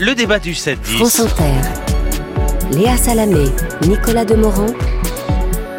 Le 0.00 0.14
débat 0.14 0.38
du 0.38 0.52
7-10. 0.52 0.76
France 0.84 1.18
Inter. 1.18 1.60
Léa 2.70 2.96
Salamé, 2.96 3.46
Nicolas 3.82 4.24
Demorand. 4.24 4.72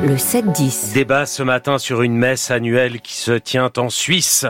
Le 0.04 0.18
7-10. 0.18 0.92
Débat 0.92 1.26
ce 1.26 1.42
matin 1.42 1.78
sur 1.78 2.02
une 2.02 2.18
messe 2.18 2.52
annuelle 2.52 3.00
qui 3.00 3.14
se 3.14 3.32
tient 3.32 3.72
en 3.78 3.90
Suisse 3.90 4.46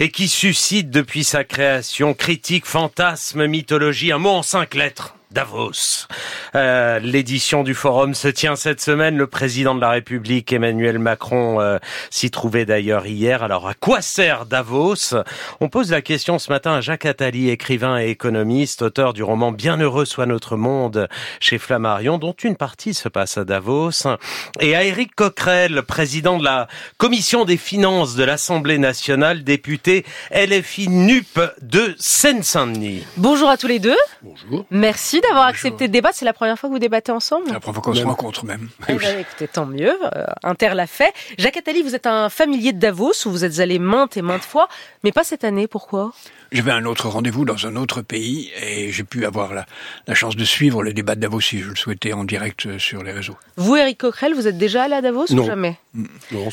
et 0.00 0.10
qui 0.10 0.26
suscite 0.26 0.90
depuis 0.90 1.22
sa 1.22 1.44
création 1.44 2.12
critique, 2.12 2.66
fantasme, 2.66 3.46
mythologie, 3.46 4.10
un 4.10 4.18
mot 4.18 4.30
en 4.30 4.42
cinq 4.42 4.74
lettres. 4.74 5.14
Davos. 5.34 6.06
Euh, 6.54 7.00
L'édition 7.00 7.64
du 7.64 7.74
forum 7.74 8.14
se 8.14 8.28
tient 8.28 8.54
cette 8.54 8.80
semaine. 8.80 9.16
Le 9.16 9.26
président 9.26 9.74
de 9.74 9.80
la 9.80 9.90
République, 9.90 10.52
Emmanuel 10.52 11.00
Macron, 11.00 11.60
euh, 11.60 11.78
s'y 12.08 12.30
trouvait 12.30 12.64
d'ailleurs 12.64 13.06
hier. 13.06 13.42
Alors 13.42 13.66
à 13.66 13.74
quoi 13.74 14.00
sert 14.00 14.46
Davos? 14.46 15.16
On 15.60 15.68
pose 15.68 15.90
la 15.90 16.02
question 16.02 16.38
ce 16.38 16.52
matin 16.52 16.74
à 16.74 16.80
Jacques 16.80 17.04
Attali, 17.04 17.50
écrivain 17.50 17.98
et 17.98 18.10
économiste, 18.10 18.82
auteur 18.82 19.12
du 19.12 19.24
roman 19.24 19.50
Bienheureux 19.50 20.04
soit 20.04 20.26
notre 20.26 20.56
monde 20.56 21.08
chez 21.40 21.58
Flammarion, 21.58 22.18
dont 22.18 22.36
une 22.44 22.56
partie 22.56 22.94
se 22.94 23.08
passe 23.08 23.36
à 23.36 23.44
Davos, 23.44 24.06
et 24.60 24.76
à 24.76 24.84
Éric 24.84 25.16
Coquerel, 25.16 25.82
président 25.82 26.38
de 26.38 26.44
la 26.44 26.68
commission 26.96 27.44
des 27.44 27.56
finances 27.56 28.14
de 28.14 28.22
l'Assemblée 28.22 28.78
nationale, 28.78 29.42
député 29.42 30.04
LFI 30.30 30.88
NUP 30.88 31.40
de 31.60 31.96
Seine-Saint-Denis. 31.98 33.04
Bonjour 33.16 33.48
à 33.48 33.56
tous 33.56 33.66
les 33.66 33.80
deux. 33.80 33.96
Bonjour. 34.22 34.64
Merci 34.70 35.20
d'avoir 35.28 35.46
accepté 35.46 35.84
le 35.86 35.90
débat. 35.92 36.10
C'est 36.12 36.24
la 36.24 36.32
première 36.32 36.58
fois 36.58 36.68
que 36.68 36.74
vous 36.74 36.78
débattez 36.78 37.12
ensemble 37.12 37.50
La 37.50 37.60
première 37.60 37.82
fois 37.82 37.92
qu'on 37.92 37.94
se 37.98 38.04
rencontre 38.04 38.44
même. 38.44 38.68
Eh 38.88 38.94
ben, 38.94 39.18
écoutez, 39.18 39.48
tant 39.48 39.66
mieux. 39.66 39.96
Euh, 40.16 40.24
Inter 40.42 40.70
l'a 40.74 40.86
fait. 40.86 41.12
Jacques 41.38 41.56
Attali, 41.56 41.82
vous 41.82 41.94
êtes 41.94 42.06
un 42.06 42.28
familier 42.28 42.72
de 42.72 42.78
Davos 42.78 43.12
où 43.26 43.30
vous 43.30 43.44
êtes 43.44 43.58
allé 43.60 43.78
maintes 43.78 44.16
et 44.16 44.22
maintes 44.22 44.44
fois, 44.44 44.68
mais 45.02 45.12
pas 45.12 45.24
cette 45.24 45.44
année. 45.44 45.66
Pourquoi? 45.66 46.12
J'avais 46.52 46.70
un 46.72 46.84
autre 46.84 47.08
rendez-vous 47.08 47.44
dans 47.44 47.66
un 47.66 47.74
autre 47.76 48.00
pays 48.02 48.50
et 48.62 48.92
j'ai 48.92 49.02
pu 49.04 49.26
avoir 49.26 49.54
la, 49.54 49.66
la 50.06 50.14
chance 50.14 50.36
de 50.36 50.44
suivre 50.44 50.82
le 50.82 50.92
débat 50.92 51.14
de 51.16 51.20
Davos 51.20 51.40
si 51.40 51.58
je 51.60 51.70
le 51.70 51.76
souhaitais 51.76 52.12
en 52.12 52.24
direct 52.24 52.66
euh, 52.66 52.78
sur 52.78 53.02
les 53.02 53.12
réseaux. 53.12 53.36
Vous, 53.56 53.74
Eric 53.76 53.98
Coquerel, 53.98 54.34
vous 54.34 54.46
êtes 54.46 54.58
déjà 54.58 54.84
allé 54.84 54.94
à 54.94 55.00
Davos 55.02 55.26
Non. 55.30 55.42
ou 55.42 55.46
jamais 55.46 55.76
Non, 55.94 56.48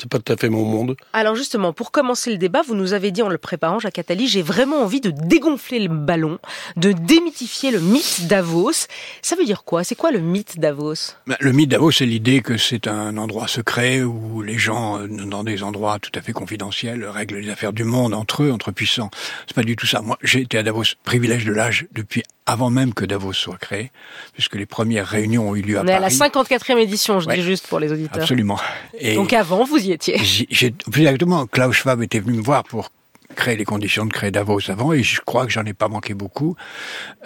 c'est 0.00 0.08
pas 0.08 0.18
tout 0.18 0.32
à 0.32 0.36
fait 0.36 0.48
mon 0.48 0.64
monde. 0.64 0.96
Alors 1.12 1.34
justement, 1.36 1.72
pour 1.72 1.90
commencer 1.90 2.30
le 2.30 2.38
débat, 2.38 2.62
vous 2.66 2.74
nous 2.74 2.92
avez 2.92 3.10
dit 3.10 3.22
en 3.22 3.28
le 3.28 3.38
préparant, 3.38 3.78
Jacques 3.78 3.98
Attali, 3.98 4.28
j'ai 4.28 4.42
vraiment 4.42 4.82
envie 4.82 5.00
de 5.00 5.10
dégonfler 5.10 5.78
le 5.80 5.88
ballon, 5.88 6.38
de 6.76 6.92
démythifier 6.92 7.70
le 7.70 7.80
mythe 7.80 8.26
Davos. 8.26 8.86
Ça 9.22 9.36
veut 9.36 9.44
dire 9.44 9.64
quoi? 9.64 9.84
C'est 9.84 9.94
quoi 9.94 10.10
le 10.10 10.20
mythe 10.20 10.58
Davos? 10.58 11.14
Ben, 11.26 11.36
Le 11.40 11.52
mythe 11.52 11.68
Davos, 11.70 11.90
c'est 11.90 12.06
l'idée 12.06 12.40
que 12.40 12.56
c'est 12.56 12.86
un 12.86 13.16
endroit 13.16 13.46
secret 13.48 14.02
où 14.02 14.42
les 14.42 14.58
gens, 14.58 14.98
euh, 15.00 15.06
dans 15.08 15.44
des 15.44 15.62
endroits 15.62 15.98
tout 15.98 16.12
à 16.14 16.22
fait 16.22 16.32
confidentiels, 16.32 17.04
règlent 17.04 17.36
les 17.38 17.50
affaires 17.50 17.72
du 17.72 17.84
monde 17.84 18.14
entre 18.14 18.42
eux, 18.44 18.52
entre 18.52 18.70
puissants. 18.72 19.10
C'est 19.46 19.54
pas 19.54 19.62
du 19.62 19.76
tout 19.76 19.86
ça. 19.86 20.00
Moi, 20.00 20.16
j'ai 20.22 20.40
été 20.40 20.58
à 20.58 20.62
Davos, 20.62 20.84
privilège 21.04 21.44
de 21.44 21.52
l'âge, 21.52 21.86
depuis 21.92 22.22
avant 22.46 22.70
même 22.70 22.94
que 22.94 23.04
Davos 23.04 23.32
soit 23.32 23.58
créé, 23.58 23.92
puisque 24.32 24.56
les 24.56 24.66
premières 24.66 25.06
réunions 25.06 25.50
ont 25.50 25.54
eu 25.54 25.62
lieu 25.62 25.78
à 25.78 25.82
On 25.82 25.86
est 25.86 25.92
à 25.92 26.00
la 26.00 26.08
Paris. 26.08 26.14
54e 26.16 26.78
édition, 26.78 27.20
je 27.20 27.28
Ouais. 27.28 27.36
dis 27.36 27.42
juste 27.42 27.68
pour 27.68 27.78
les 27.78 27.92
auditeurs. 27.92 28.22
Absolument. 28.22 28.58
Et 28.98 29.14
Donc 29.14 29.32
avant, 29.32 29.62
vous 29.64 29.76
y 29.76 29.89
plus 29.98 31.00
exactement, 31.00 31.46
Klaus 31.46 31.74
Schwab 31.74 32.02
était 32.02 32.20
venu 32.20 32.38
me 32.38 32.42
voir 32.42 32.64
pour 32.64 32.90
créer 33.36 33.56
les 33.56 33.64
conditions 33.64 34.06
de 34.06 34.12
créer 34.12 34.30
Davos 34.30 34.70
avant, 34.70 34.92
et 34.92 35.02
je 35.02 35.20
crois 35.20 35.46
que 35.46 35.52
j'en 35.52 35.64
ai 35.64 35.72
pas 35.72 35.88
manqué 35.88 36.14
beaucoup. 36.14 36.56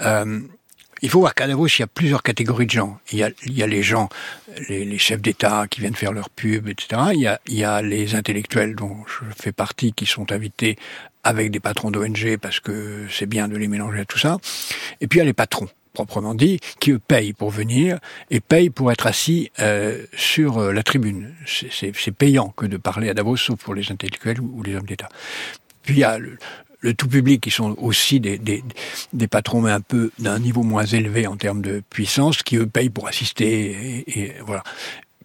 Euh, 0.00 0.40
il 1.02 1.10
faut 1.10 1.20
voir 1.20 1.34
qu'à 1.34 1.46
Davos, 1.46 1.66
il 1.66 1.80
y 1.80 1.82
a 1.82 1.86
plusieurs 1.86 2.22
catégories 2.22 2.66
de 2.66 2.70
gens. 2.70 2.98
Il 3.12 3.18
y 3.18 3.22
a, 3.22 3.30
il 3.44 3.52
y 3.52 3.62
a 3.62 3.66
les 3.66 3.82
gens, 3.82 4.08
les, 4.68 4.84
les 4.84 4.98
chefs 4.98 5.20
d'État 5.20 5.66
qui 5.68 5.80
viennent 5.80 5.94
faire 5.94 6.12
leur 6.12 6.30
pub, 6.30 6.68
etc. 6.68 7.02
Il 7.12 7.20
y, 7.20 7.26
a, 7.26 7.40
il 7.46 7.54
y 7.54 7.64
a 7.64 7.82
les 7.82 8.14
intellectuels 8.14 8.74
dont 8.74 8.96
je 9.06 9.24
fais 9.36 9.52
partie 9.52 9.92
qui 9.92 10.06
sont 10.06 10.32
invités 10.32 10.76
avec 11.22 11.50
des 11.50 11.60
patrons 11.60 11.90
d'ONG 11.90 12.38
parce 12.40 12.60
que 12.60 13.06
c'est 13.10 13.26
bien 13.26 13.48
de 13.48 13.56
les 13.56 13.68
mélanger 13.68 14.00
à 14.00 14.04
tout 14.04 14.18
ça. 14.18 14.38
Et 15.00 15.06
puis 15.06 15.18
il 15.18 15.20
y 15.20 15.22
a 15.22 15.26
les 15.26 15.32
patrons 15.34 15.68
proprement 15.94 16.34
dit, 16.34 16.60
qui 16.80 16.90
eux 16.90 16.98
payent 16.98 17.32
pour 17.32 17.50
venir 17.50 17.98
et 18.30 18.40
payent 18.40 18.68
pour 18.70 18.92
être 18.92 19.06
assis 19.06 19.50
euh, 19.60 20.04
sur 20.14 20.58
euh, 20.58 20.72
la 20.72 20.82
tribune. 20.82 21.32
C'est- 21.46 21.92
payant 22.12 22.48
que 22.50 22.66
de 22.66 22.76
parler 22.76 23.08
à 23.08 23.14
Davos, 23.14 23.36
sauf 23.36 23.58
pour 23.58 23.74
les 23.74 23.90
intellectuels 23.90 24.40
ou, 24.40 24.62
les 24.62 24.74
hommes 24.76 24.84
d'État. 24.86 25.08
Puis 25.82 25.94
il 25.94 26.00
y 26.00 26.04
a 26.04 26.18
le, 26.18 26.36
tout 26.94 27.08
public 27.08 27.40
qui 27.40 27.50
sont 27.50 27.74
aussi 27.78 28.20
des, 28.20 28.36
des, 28.36 28.62
des 29.14 29.26
patrons, 29.28 29.62
mais 29.62 29.70
un 29.70 29.80
peu 29.80 30.10
d'un 30.18 30.38
niveau 30.38 30.62
moins 30.62 30.84
élevé 30.84 31.26
en 31.26 31.36
termes 31.36 31.62
de 31.62 31.82
puissance, 31.88 32.42
qui 32.42 32.56
eux 32.56 32.66
payent 32.66 32.90
pour 32.90 33.08
assister. 33.08 34.04
Et 34.06 34.34
voilà. 34.44 34.62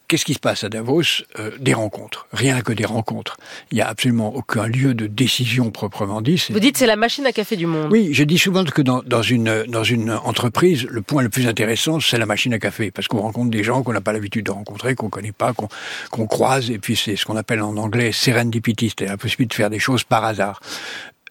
Qu'est-ce 0.10 0.26
qui 0.26 0.34
se 0.34 0.40
passe 0.40 0.64
à 0.64 0.70
Davos? 0.70 1.04
Euh, 1.38 1.52
Des 1.60 1.76
rencontres, 1.76 2.26
rien 2.34 2.62
que 2.62 2.74
des 2.74 2.84
rencontres. 2.84 3.38
Il 3.72 3.76
n'y 3.76 3.82
a 3.82 3.88
absolument 3.88 4.34
aucun 4.36 4.66
lieu 4.66 4.96
de 4.96 5.06
décision 5.06 5.70
proprement 5.70 6.20
dit. 6.20 6.44
Vous 6.50 6.60
dites 6.60 6.78
c'est 6.78 6.88
la 6.88 6.96
machine 6.96 7.28
à 7.28 7.32
café 7.32 7.56
du 7.56 7.68
monde. 7.68 7.92
oui, 7.92 8.10
je 8.12 8.24
dis 8.24 8.40
souvent 8.40 8.64
que 8.66 8.82
dans, 8.82 9.04
dans, 9.04 9.22
une, 9.22 9.66
dans 9.68 9.84
une 9.84 10.10
entreprise, 10.12 10.88
le 10.90 11.04
point 11.04 11.22
le 11.22 11.30
plus 11.30 11.48
intéressant, 11.48 12.00
c'est 12.00 12.18
la 12.18 12.26
machine 12.26 12.52
à 12.56 12.60
café, 12.60 12.90
parce 12.90 13.08
qu'on 13.08 13.20
rencontre 13.20 13.52
des 13.52 13.64
gens 13.64 13.84
qu'on 13.84 13.94
n'a 13.94 14.02
pas 14.02 14.12
l'habitude 14.12 14.48
de 14.48 14.52
rencontrer, 14.52 14.96
qu'on 14.96 15.10
connaît 15.10 15.32
pas, 15.32 15.54
qu'on 15.54 15.70
qu'on 16.10 16.26
croise, 16.26 16.72
et 16.72 16.80
puis 16.80 16.96
c'est 16.96 17.16
ce 17.16 17.24
qu'on 17.26 17.38
appelle 17.38 17.62
en 17.62 17.78
anglais 17.78 18.12
serendipity, 18.12 18.92
c'est 18.98 19.06
la 19.06 19.16
possibilité 19.18 19.54
de 19.54 19.58
faire 19.58 19.70
des 19.70 19.78
choses 19.78 20.04
par 20.04 20.26
hasard. 20.26 20.60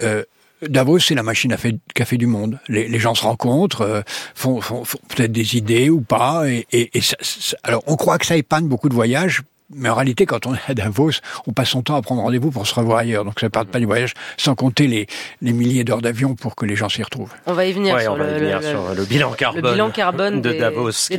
Euh, 0.02 0.22
Davos, 0.62 0.98
c'est 0.98 1.14
la 1.14 1.22
machine 1.22 1.52
à 1.52 1.56
fait- 1.56 1.76
café 1.94 2.16
du 2.16 2.26
monde. 2.26 2.58
Les, 2.68 2.88
les 2.88 2.98
gens 2.98 3.14
se 3.14 3.22
rencontrent, 3.22 3.82
euh, 3.82 4.00
font, 4.34 4.60
font, 4.60 4.84
font 4.84 4.98
peut-être 5.08 5.32
des 5.32 5.56
idées 5.56 5.88
ou 5.90 6.00
pas. 6.00 6.48
Et, 6.48 6.66
et, 6.72 6.90
et 6.96 7.00
ça- 7.00 7.16
ça- 7.20 7.56
alors, 7.62 7.82
on 7.86 7.96
croit 7.96 8.18
que 8.18 8.26
ça 8.26 8.36
épargne 8.36 8.66
beaucoup 8.68 8.88
de 8.88 8.94
voyages. 8.94 9.42
Mais 9.70 9.90
en 9.90 9.94
réalité, 9.94 10.24
quand 10.24 10.46
on 10.46 10.54
est 10.54 10.60
à 10.66 10.72
Davos, 10.72 11.10
on 11.46 11.52
passe 11.52 11.68
son 11.68 11.82
temps 11.82 11.94
à 11.96 12.00
prendre 12.00 12.22
rendez-vous 12.22 12.50
pour 12.50 12.66
se 12.66 12.74
revoir 12.74 12.98
ailleurs. 13.00 13.26
Donc 13.26 13.38
ça 13.38 13.46
ne 13.46 13.50
parle 13.50 13.66
pas 13.66 13.78
du 13.78 13.84
voyage, 13.84 14.14
sans 14.38 14.54
compter 14.54 14.86
les, 14.86 15.06
les 15.42 15.52
milliers 15.52 15.84
d'heures 15.84 16.00
d'avion 16.00 16.34
pour 16.34 16.56
que 16.56 16.64
les 16.64 16.74
gens 16.74 16.88
s'y 16.88 17.02
retrouvent. 17.02 17.34
On 17.44 17.52
va 17.52 17.66
y 17.66 17.72
venir 17.74 17.94
Ouais, 17.94 18.04
sur, 18.04 18.12
on 18.14 18.16
va 18.16 18.24
le, 18.30 18.36
y 18.36 18.40
venir 18.40 18.60
le- 18.60 18.66
sur 18.66 18.94
le 18.94 19.04
bilan 19.04 19.28
le 19.30 19.36
carbone, 19.36 19.72
bilan 19.72 19.90
carbone 19.90 20.40
de 20.40 20.52
des, 20.52 20.58
Davos. 20.58 20.90
des. 21.10 21.18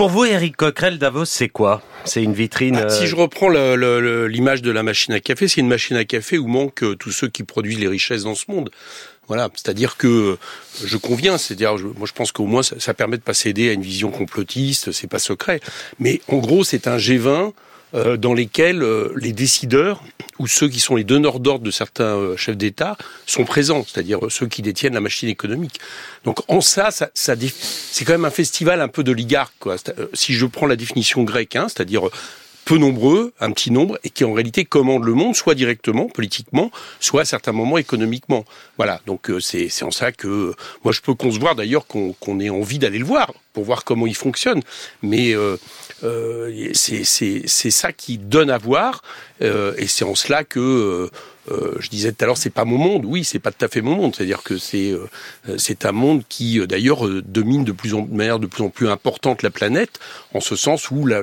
Pour 0.00 0.08
vous, 0.08 0.24
Éric 0.24 0.56
Coquerel, 0.56 0.96
Davos, 0.96 1.26
c'est 1.26 1.50
quoi? 1.50 1.82
C'est 2.06 2.22
une 2.22 2.32
vitrine. 2.32 2.76
Bah, 2.76 2.84
euh, 2.84 2.88
Si 2.88 3.06
je 3.06 3.14
reprends 3.14 3.50
l'image 3.50 4.62
de 4.62 4.70
la 4.70 4.82
machine 4.82 5.12
à 5.12 5.20
café, 5.20 5.46
c'est 5.46 5.60
une 5.60 5.68
machine 5.68 5.94
à 5.94 6.06
café 6.06 6.38
où 6.38 6.46
manquent 6.46 6.84
euh, 6.84 6.96
tous 6.96 7.10
ceux 7.10 7.28
qui 7.28 7.42
produisent 7.42 7.78
les 7.78 7.86
richesses 7.86 8.22
dans 8.22 8.34
ce 8.34 8.46
monde. 8.48 8.70
Voilà, 9.28 9.50
c'est-à-dire 9.54 9.98
que 9.98 10.06
euh, 10.06 10.38
je 10.82 10.96
conviens, 10.96 11.36
c'est-à-dire, 11.36 11.76
moi 11.98 12.06
je 12.06 12.14
pense 12.14 12.32
qu'au 12.32 12.46
moins 12.46 12.62
ça, 12.62 12.76
ça 12.78 12.94
permet 12.94 13.18
de 13.18 13.22
pas 13.22 13.34
céder 13.34 13.68
à 13.68 13.74
une 13.74 13.82
vision 13.82 14.10
complotiste, 14.10 14.90
c'est 14.90 15.06
pas 15.06 15.18
secret. 15.18 15.60
Mais 15.98 16.22
en 16.28 16.38
gros, 16.38 16.64
c'est 16.64 16.86
un 16.86 16.96
G20 16.96 17.52
euh, 17.94 18.16
dans 18.16 18.34
lesquels 18.34 18.82
euh, 18.82 19.12
les 19.16 19.32
décideurs 19.32 20.02
ou 20.38 20.46
ceux 20.46 20.68
qui 20.68 20.80
sont 20.80 20.96
les 20.96 21.04
donneurs 21.04 21.38
d'ordre 21.40 21.64
de 21.64 21.70
certains 21.70 22.16
euh, 22.16 22.36
chefs 22.36 22.56
d'État 22.56 22.96
sont 23.26 23.44
présents, 23.44 23.84
c'est-à-dire 23.86 24.24
euh, 24.24 24.30
ceux 24.30 24.46
qui 24.46 24.62
détiennent 24.62 24.94
la 24.94 25.00
machine 25.00 25.28
économique. 25.28 25.78
Donc 26.24 26.38
en 26.48 26.60
ça, 26.60 26.90
ça, 26.90 27.10
ça 27.14 27.34
c'est 27.90 28.04
quand 28.04 28.12
même 28.12 28.24
un 28.24 28.30
festival 28.30 28.80
un 28.80 28.88
peu 28.88 29.04
quoi. 29.58 29.76
C'est- 29.78 29.98
euh, 29.98 30.06
Si 30.14 30.32
je 30.34 30.46
prends 30.46 30.66
la 30.66 30.76
définition 30.76 31.22
grecque, 31.24 31.56
hein, 31.56 31.66
c'est-à-dire 31.68 32.06
euh, 32.06 32.12
peu 32.64 32.76
nombreux, 32.78 33.32
un 33.40 33.50
petit 33.50 33.70
nombre, 33.72 33.98
et 34.04 34.10
qui 34.10 34.22
en 34.24 34.32
réalité 34.32 34.64
commandent 34.64 35.04
le 35.04 35.14
monde, 35.14 35.34
soit 35.34 35.54
directement, 35.56 36.06
politiquement, 36.08 36.70
soit 37.00 37.22
à 37.22 37.24
certains 37.24 37.52
moments 37.52 37.78
économiquement. 37.78 38.44
Voilà, 38.76 39.00
donc 39.06 39.28
euh, 39.30 39.40
c'est 39.40 39.82
en 39.82 39.90
ça 39.90 40.12
que 40.12 40.54
moi 40.84 40.92
je 40.92 41.00
peux 41.00 41.14
concevoir 41.14 41.54
d'ailleurs 41.56 41.86
qu'on 41.86 42.12
qu'on 42.20 42.38
ait 42.38 42.50
envie 42.50 42.78
d'aller 42.78 42.98
le 42.98 43.04
voir 43.04 43.32
pour 43.54 43.64
voir 43.64 43.82
comment 43.84 44.06
il 44.06 44.14
fonctionne. 44.14 44.60
Mais 45.02 45.34
euh, 45.34 45.56
euh, 46.04 46.70
c'est 46.74 47.04
ça 47.70 47.92
qui 47.92 48.18
donne 48.18 48.50
à 48.50 48.58
voir, 48.58 49.02
euh, 49.42 49.74
et 49.76 49.86
c'est 49.86 50.04
en 50.04 50.14
cela 50.14 50.44
que 50.44 51.10
euh, 51.50 51.74
je 51.78 51.88
disais 51.88 52.12
tout 52.12 52.24
à 52.24 52.26
l'heure, 52.26 52.36
c'est 52.36 52.50
pas 52.50 52.64
mon 52.64 52.78
monde. 52.78 53.04
Oui, 53.04 53.24
c'est 53.24 53.38
pas 53.38 53.50
tout 53.50 53.64
à 53.64 53.68
fait 53.68 53.80
mon 53.80 53.96
monde. 53.96 54.14
C'est-à-dire 54.14 54.42
que 54.42 54.56
c'est 54.56 55.84
un 55.84 55.92
monde 55.92 56.22
qui 56.28 56.64
d'ailleurs 56.66 57.08
domine 57.22 57.64
de 57.64 57.72
plus 57.72 57.94
en 57.94 58.06
manière 58.06 58.38
de 58.38 58.46
plus 58.46 58.62
en 58.62 58.68
plus 58.68 58.88
importante 58.88 59.42
la 59.42 59.50
planète, 59.50 59.98
en 60.32 60.40
ce 60.40 60.54
sens 60.54 60.90
où 60.90 61.06
la, 61.06 61.22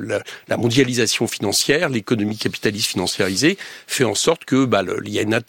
mondialisation 0.57 1.27
financière, 1.27 1.89
l'économie 1.89 2.37
capitaliste 2.37 2.87
financiarisée, 2.87 3.57
fait 3.87 4.03
en 4.03 4.15
sorte 4.15 4.45
que 4.45 4.65
bah, 4.65 4.83
il 5.05 5.13
y 5.13 5.19
a 5.19 5.21
une 5.21 5.39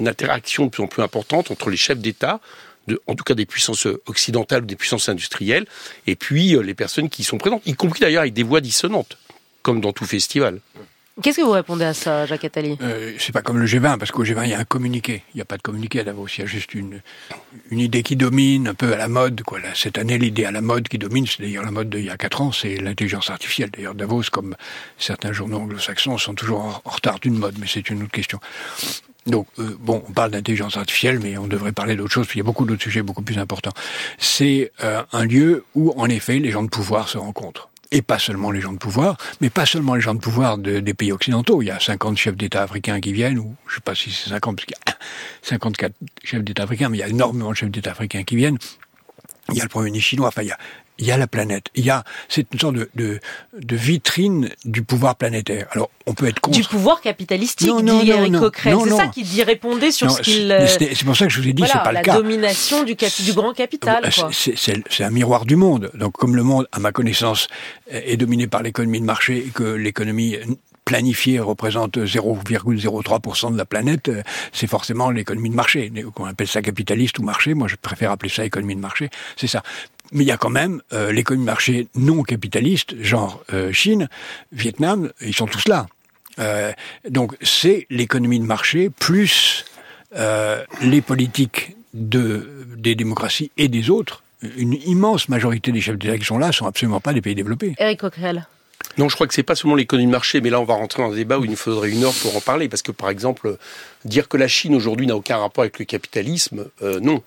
interaction 0.00 0.66
de 0.66 0.70
plus 0.70 0.82
en 0.82 0.88
plus 0.88 1.02
importante 1.02 1.50
entre 1.50 1.68
les 1.70 1.76
chefs 1.76 1.98
d'État. 1.98 2.40
De, 2.88 3.00
en 3.06 3.14
tout 3.14 3.22
cas 3.22 3.34
des 3.34 3.46
puissances 3.46 3.86
occidentales 4.06 4.64
ou 4.64 4.66
des 4.66 4.74
puissances 4.74 5.08
industrielles, 5.08 5.66
et 6.08 6.16
puis 6.16 6.56
euh, 6.56 6.62
les 6.62 6.74
personnes 6.74 7.08
qui 7.08 7.22
y 7.22 7.24
sont 7.24 7.38
présentes, 7.38 7.62
y 7.64 7.74
compris 7.74 8.00
d'ailleurs 8.00 8.22
avec 8.22 8.34
des 8.34 8.42
voix 8.42 8.60
dissonantes, 8.60 9.18
comme 9.62 9.80
dans 9.80 9.92
tout 9.92 10.04
festival. 10.04 10.60
Qu'est-ce 11.20 11.36
que 11.36 11.42
vous 11.42 11.50
répondez 11.50 11.84
à 11.84 11.92
ça, 11.92 12.24
Jacques 12.24 12.44
Attali 12.46 12.78
Euh, 12.80 13.12
c'est 13.18 13.32
pas 13.32 13.42
comme 13.42 13.58
le 13.58 13.66
G20, 13.66 13.98
parce 13.98 14.10
qu'au 14.10 14.24
G20, 14.24 14.44
il 14.44 14.50
y 14.50 14.54
a 14.54 14.58
un 14.58 14.64
communiqué. 14.64 15.22
Il 15.34 15.36
n'y 15.36 15.42
a 15.42 15.44
pas 15.44 15.58
de 15.58 15.62
communiqué 15.62 16.00
à 16.00 16.04
Davos. 16.04 16.26
Il 16.38 16.40
y 16.40 16.42
a 16.42 16.46
juste 16.46 16.72
une, 16.72 17.02
une 17.70 17.80
idée 17.80 18.02
qui 18.02 18.16
domine, 18.16 18.68
un 18.68 18.74
peu 18.74 18.94
à 18.94 18.96
la 18.96 19.08
mode. 19.08 19.42
Quoi. 19.42 19.60
Là, 19.60 19.68
cette 19.74 19.98
année, 19.98 20.16
l'idée 20.16 20.46
à 20.46 20.50
la 20.50 20.62
mode 20.62 20.88
qui 20.88 20.96
domine, 20.96 21.26
c'est 21.26 21.42
d'ailleurs 21.42 21.64
la 21.64 21.70
mode 21.70 21.90
d'il 21.90 22.06
y 22.06 22.10
a 22.10 22.16
quatre 22.16 22.40
ans, 22.40 22.50
c'est 22.50 22.76
l'intelligence 22.76 23.28
artificielle. 23.28 23.70
D'ailleurs, 23.70 23.94
Davos, 23.94 24.22
comme 24.32 24.56
certains 24.96 25.32
journaux 25.34 25.58
anglo-saxons, 25.58 26.16
sont 26.16 26.34
toujours 26.34 26.62
en, 26.62 26.82
en 26.82 26.90
retard 26.90 27.20
d'une 27.20 27.36
mode, 27.36 27.56
mais 27.58 27.66
c'est 27.68 27.90
une 27.90 28.02
autre 28.02 28.10
question. 28.10 28.40
Donc, 29.26 29.46
euh, 29.58 29.76
bon, 29.78 30.02
on 30.08 30.12
parle 30.12 30.32
d'intelligence 30.32 30.76
artificielle, 30.76 31.20
mais 31.20 31.38
on 31.38 31.46
devrait 31.46 31.72
parler 31.72 31.94
d'autre 31.94 32.12
chose, 32.12 32.26
puis 32.26 32.38
il 32.38 32.42
y 32.42 32.44
a 32.44 32.46
beaucoup 32.46 32.64
d'autres 32.64 32.82
sujets 32.82 33.02
beaucoup 33.02 33.22
plus 33.22 33.38
importants. 33.38 33.72
C'est 34.18 34.72
euh, 34.82 35.02
un 35.12 35.24
lieu 35.24 35.64
où, 35.74 35.92
en 35.96 36.06
effet, 36.06 36.38
les 36.38 36.50
gens 36.50 36.62
de 36.62 36.68
pouvoir 36.68 37.08
se 37.08 37.18
rencontrent. 37.18 37.68
et 37.94 38.00
pas 38.00 38.18
seulement 38.18 38.50
les 38.50 38.62
gens 38.62 38.72
de 38.72 38.78
pouvoir, 38.78 39.18
mais 39.42 39.50
pas 39.50 39.66
seulement 39.66 39.94
les 39.94 40.00
gens 40.00 40.14
de 40.14 40.20
pouvoir 40.20 40.56
des 40.56 40.94
pays 40.94 41.12
occidentaux. 41.12 41.60
Il 41.60 41.66
y 41.66 41.70
a 41.70 41.78
50 41.78 42.16
chefs 42.16 42.36
d'État 42.36 42.62
africains 42.62 43.00
qui 43.00 43.12
viennent, 43.12 43.38
ou 43.38 43.54
je 43.68 43.74
sais 43.74 43.80
pas 43.82 43.94
si 43.94 44.10
c'est 44.10 44.30
50, 44.30 44.56
parce 44.56 44.64
qu'il 44.64 44.76
y 44.86 44.90
a 44.90 44.96
54 45.42 45.94
chefs 46.24 46.42
d'État 46.42 46.62
africains, 46.62 46.88
mais 46.88 46.96
il 46.96 47.00
y 47.00 47.04
a 47.04 47.08
énormément 47.08 47.50
de 47.50 47.54
chefs 47.54 47.70
d'État 47.70 47.90
africains 47.90 48.24
qui 48.24 48.36
viennent. 48.36 48.56
Il 49.50 49.56
y 49.56 49.60
a 49.60 49.64
le 49.64 49.68
Premier 49.68 49.90
ministre 49.90 50.08
chinois, 50.08 50.28
enfin 50.28 50.42
il 50.42 50.48
y 50.48 50.52
a, 50.52 50.58
il 50.98 51.06
y 51.06 51.10
a 51.10 51.16
la 51.16 51.26
planète. 51.26 51.66
Il 51.74 51.84
y 51.84 51.90
a, 51.90 52.04
c'est 52.28 52.46
une 52.52 52.60
sorte 52.60 52.74
de, 52.74 52.90
de, 52.94 53.18
de, 53.58 53.76
vitrine 53.76 54.50
du 54.64 54.82
pouvoir 54.82 55.16
planétaire. 55.16 55.66
Alors, 55.72 55.90
on 56.06 56.14
peut 56.14 56.26
être 56.26 56.40
contre. 56.40 56.56
Du 56.56 56.64
pouvoir 56.64 57.00
capitalistique, 57.00 57.70
dit 57.84 58.10
Eric 58.10 58.32
Coquerel. 58.34 58.76
C'est 58.84 58.96
ça 58.96 59.06
qui 59.08 59.22
dit 59.22 59.42
répondait 59.42 59.90
sur 59.90 60.10
ce 60.10 60.22
qu'il. 60.22 60.50
Euh, 60.52 60.66
c'est 60.66 61.04
pour 61.04 61.16
ça 61.16 61.26
que 61.26 61.32
je 61.32 61.40
vous 61.40 61.48
ai 61.48 61.52
dit, 61.52 61.64
c'est 61.66 61.72
pas 61.72 61.92
le 61.92 62.02
cas. 62.02 62.14
La 62.14 62.20
domination 62.20 62.84
du, 62.84 62.94
du 62.94 63.32
grand 63.32 63.52
capital. 63.52 64.08
C'est 64.32 65.04
un 65.04 65.10
miroir 65.10 65.44
du 65.44 65.56
monde. 65.56 65.90
Donc, 65.94 66.12
comme 66.12 66.36
le 66.36 66.42
monde, 66.42 66.68
à 66.72 66.78
ma 66.78 66.92
connaissance, 66.92 67.48
est 67.88 68.16
dominé 68.16 68.46
par 68.46 68.62
l'économie 68.62 69.00
de 69.00 69.06
marché 69.06 69.38
et 69.38 69.50
que 69.50 69.64
l'économie 69.64 70.36
planifiée 70.84 71.40
représente 71.40 71.98
0,03% 71.98 73.52
de 73.52 73.56
la 73.56 73.64
planète, 73.64 74.08
euh, 74.08 74.22
c'est 74.52 74.66
forcément 74.66 75.10
l'économie 75.10 75.50
de 75.50 75.54
marché. 75.54 75.92
On 76.16 76.24
appelle 76.24 76.48
ça 76.48 76.62
capitaliste 76.62 77.18
ou 77.18 77.22
marché, 77.22 77.54
moi 77.54 77.68
je 77.68 77.76
préfère 77.76 78.10
appeler 78.10 78.30
ça 78.30 78.44
économie 78.44 78.74
de 78.74 78.80
marché, 78.80 79.08
c'est 79.36 79.46
ça. 79.46 79.62
Mais 80.12 80.24
il 80.24 80.26
y 80.26 80.32
a 80.32 80.36
quand 80.36 80.50
même 80.50 80.82
euh, 80.92 81.10
l'économie 81.10 81.44
de 81.44 81.50
marché 81.50 81.88
non 81.94 82.22
capitaliste, 82.22 83.02
genre 83.02 83.42
euh, 83.52 83.72
Chine, 83.72 84.08
Vietnam, 84.52 85.10
ils 85.22 85.34
sont 85.34 85.46
tous 85.46 85.66
là. 85.68 85.86
Euh, 86.38 86.72
donc 87.08 87.34
c'est 87.40 87.86
l'économie 87.90 88.38
de 88.38 88.44
marché 88.44 88.90
plus 88.90 89.64
les 90.82 91.00
politiques 91.00 91.74
de, 91.94 92.66
des 92.76 92.94
démocraties 92.94 93.50
et 93.56 93.68
des 93.68 93.88
autres. 93.88 94.22
Une 94.58 94.74
immense 94.84 95.30
majorité 95.30 95.72
des 95.72 95.80
chefs 95.80 95.96
d'État 95.96 96.18
qui 96.18 96.24
sont 96.26 96.36
là 96.36 96.52
sont 96.52 96.66
absolument 96.66 97.00
pas 97.00 97.14
des 97.14 97.22
pays 97.22 97.34
développés. 97.34 97.74
Eric 97.78 98.00
Coquerel. 98.00 98.46
Non, 98.98 99.08
je 99.08 99.14
crois 99.14 99.26
que 99.26 99.32
c'est 99.32 99.42
pas 99.42 99.54
seulement 99.54 99.74
l'économie 99.74 100.06
de 100.06 100.12
marché, 100.12 100.42
mais 100.42 100.50
là 100.50 100.60
on 100.60 100.64
va 100.64 100.74
rentrer 100.74 101.02
dans 101.02 101.12
un 101.12 101.16
débat 101.16 101.38
où 101.38 101.46
il 101.46 101.50
nous 101.50 101.56
faudrait 101.56 101.88
une 101.88 102.04
heure 102.04 102.12
pour 102.20 102.36
en 102.36 102.42
parler, 102.42 102.68
parce 102.68 102.82
que 102.82 102.92
par 102.92 103.08
exemple, 103.08 103.56
dire 104.04 104.28
que 104.28 104.36
la 104.36 104.48
Chine 104.48 104.74
aujourd'hui 104.74 105.06
n'a 105.06 105.16
aucun 105.16 105.38
rapport 105.38 105.62
avec 105.62 105.78
le 105.78 105.86
capitalisme, 105.86 106.66
non. 107.00 107.22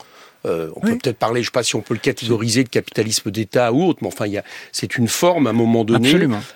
Euh, 0.45 0.69
on 0.75 0.80
peut 0.80 0.97
peut-être 0.97 1.18
parler, 1.18 1.42
je 1.42 1.47
ne 1.47 1.51
sais 1.51 1.51
pas 1.51 1.63
si 1.63 1.75
on 1.75 1.81
peut 1.81 1.94
le 1.94 2.00
catégoriser 2.00 2.63
de 2.63 2.69
capitalisme 2.69 3.31
d'État 3.31 3.74
ou 3.74 3.83
autre, 3.83 4.00
mais 4.01 4.07
enfin, 4.07 4.25
c'est 4.71 4.97
une 4.97 5.07
forme 5.07 5.47
à 5.47 5.50
un 5.50 5.53
moment 5.53 5.83
donné 5.83 6.13